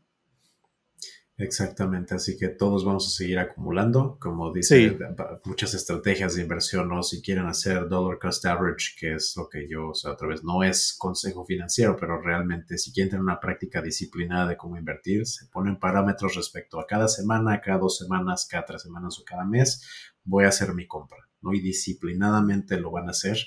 [1.41, 4.99] Exactamente, así que todos vamos a seguir acumulando, como dice,
[5.45, 7.05] muchas estrategias de inversión, ¿no?
[7.05, 10.43] Si quieren hacer dollar cost average, que es lo que yo, o sea, otra vez,
[10.43, 15.27] no es consejo financiero, pero realmente si quieren tener una práctica disciplinada de cómo invertir,
[15.29, 19.45] se ponen parámetros respecto a cada semana, cada dos semanas, cada tres semanas o cada
[19.45, 19.81] mes,
[20.25, 21.55] voy a hacer mi compra, ¿no?
[21.55, 23.39] Y disciplinadamente lo van a hacer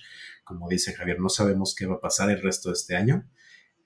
[0.52, 3.26] como dice Javier, no sabemos qué va a pasar el resto de este año.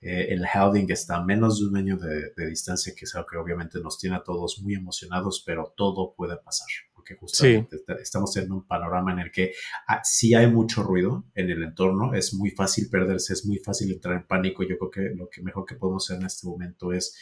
[0.00, 3.36] Eh, el halving está a menos de un año de, distancia, que es algo que
[3.36, 8.52] obviamente nos tiene a todos muy emocionados, pero todo puede pasar, porque justamente estamos en
[8.52, 9.52] un panorama en el que
[9.88, 13.92] ah, si hay mucho ruido en el entorno, es muy fácil perderse, es muy fácil
[13.92, 14.62] entrar en pánico.
[14.62, 17.16] Yo creo que lo que mejor que podemos hacer en este momento es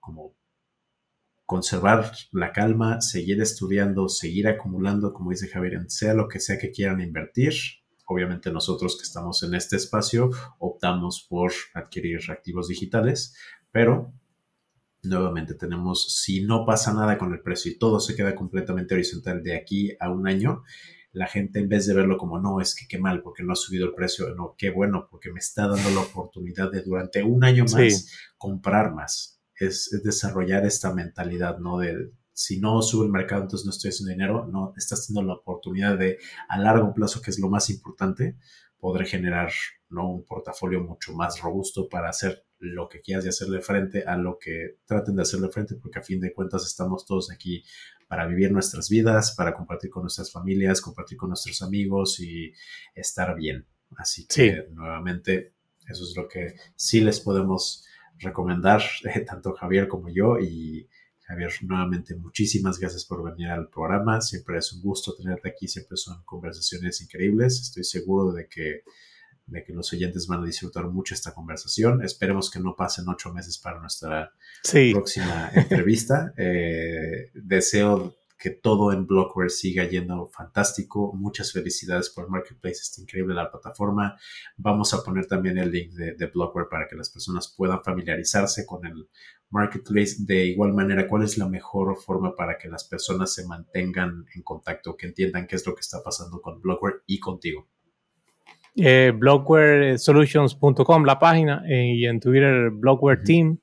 [0.00, 0.34] como
[1.48, 6.70] conservar la calma, seguir estudiando, seguir acumulando, como dice Javier, sea lo que sea que
[6.70, 7.54] quieran invertir,
[8.08, 13.36] obviamente nosotros que estamos en este espacio optamos por adquirir activos digitales,
[13.70, 14.12] pero
[15.02, 19.42] nuevamente tenemos, si no pasa nada con el precio y todo se queda completamente horizontal
[19.42, 20.64] de aquí a un año,
[21.12, 23.56] la gente en vez de verlo como no, es que qué mal porque no ha
[23.56, 27.44] subido el precio, no, qué bueno porque me está dando la oportunidad de durante un
[27.44, 29.40] año más comprar más.
[29.54, 31.78] Es, es, desarrollar esta mentalidad, ¿no?
[31.78, 35.40] De si no sube el mercado, entonces no estoy haciendo dinero, no estás teniendo la
[35.40, 36.18] oportunidad de
[36.48, 38.36] a largo plazo, que es lo más importante,
[38.78, 39.50] poder generar
[39.90, 40.08] ¿no?
[40.08, 44.38] un portafolio mucho más robusto para hacer lo que quieras y hacerle frente a lo
[44.38, 47.64] que traten de hacerle frente, porque a fin de cuentas estamos todos aquí
[48.06, 52.52] para vivir nuestras vidas, para compartir con nuestras familias, compartir con nuestros amigos y
[52.94, 53.66] estar bien.
[53.96, 55.54] Así que nuevamente,
[55.88, 57.84] eso es lo que sí les podemos
[58.18, 58.80] recomendar,
[59.12, 60.88] eh, tanto Javier como yo, y
[61.28, 64.22] Javier, nuevamente muchísimas gracias por venir al programa.
[64.22, 67.60] Siempre es un gusto tenerte aquí, siempre son conversaciones increíbles.
[67.60, 68.82] Estoy seguro de que,
[69.46, 72.02] de que los oyentes van a disfrutar mucho esta conversación.
[72.02, 74.32] Esperemos que no pasen ocho meses para nuestra
[74.92, 76.32] próxima entrevista.
[76.38, 81.12] Eh, deseo que todo en Blockware siga yendo fantástico.
[81.12, 84.16] Muchas felicidades por Marketplace, está increíble la plataforma.
[84.56, 88.64] Vamos a poner también el link de, de Blockware para que las personas puedan familiarizarse
[88.64, 89.08] con el
[89.50, 90.16] Marketplace.
[90.20, 94.42] De igual manera, ¿cuál es la mejor forma para que las personas se mantengan en
[94.42, 97.66] contacto, que entiendan qué es lo que está pasando con Blockware y contigo?
[98.76, 103.58] Eh, blockwaresolutions.com la página eh, y en Twitter Blockware Team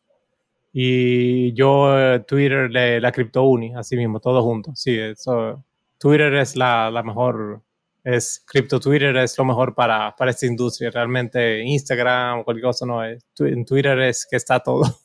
[0.73, 4.75] y yo eh, Twitter de la CryptoUni, así mismo, todo junto.
[4.75, 5.63] Sí, eso,
[5.97, 7.61] Twitter es la, la mejor,
[8.03, 10.91] es Crypto Twitter es lo mejor para, para esta industria.
[10.91, 13.25] Realmente Instagram o cualquier cosa no es.
[13.39, 14.83] En Twitter es que está todo.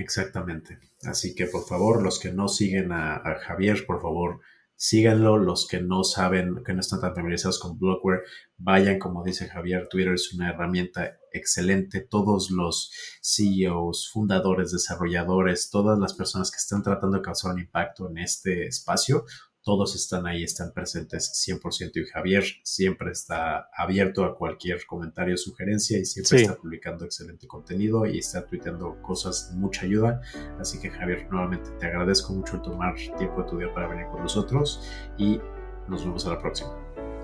[0.00, 0.78] Exactamente.
[1.02, 4.40] Así que por favor, los que no siguen a, Javier, por favor,
[4.74, 5.36] síganlo.
[5.36, 8.22] Los que no saben, que no están tan familiarizados con Blockware,
[8.56, 12.00] vayan, como dice Javier, Twitter es una herramienta excelente.
[12.00, 12.90] Todos los
[13.22, 18.66] CEOs, fundadores, desarrolladores, todas las personas que están tratando de causar un impacto en este
[18.66, 19.26] espacio,
[19.62, 25.98] todos están ahí, están presentes 100% y Javier siempre está abierto a cualquier comentario, sugerencia
[25.98, 30.22] y siempre está publicando excelente contenido y está tuiteando cosas de mucha ayuda.
[30.58, 34.06] Así que Javier, nuevamente te agradezco mucho el tomar tiempo de tu día para venir
[34.06, 34.82] con nosotros
[35.18, 35.40] y
[35.88, 36.70] nos vemos a la próxima.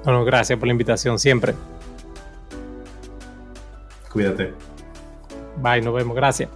[0.04, 1.54] Bueno, gracias por la invitación siempre.
[4.12, 4.52] Cuídate.
[5.62, 6.50] Bye, nos vemos, gracias.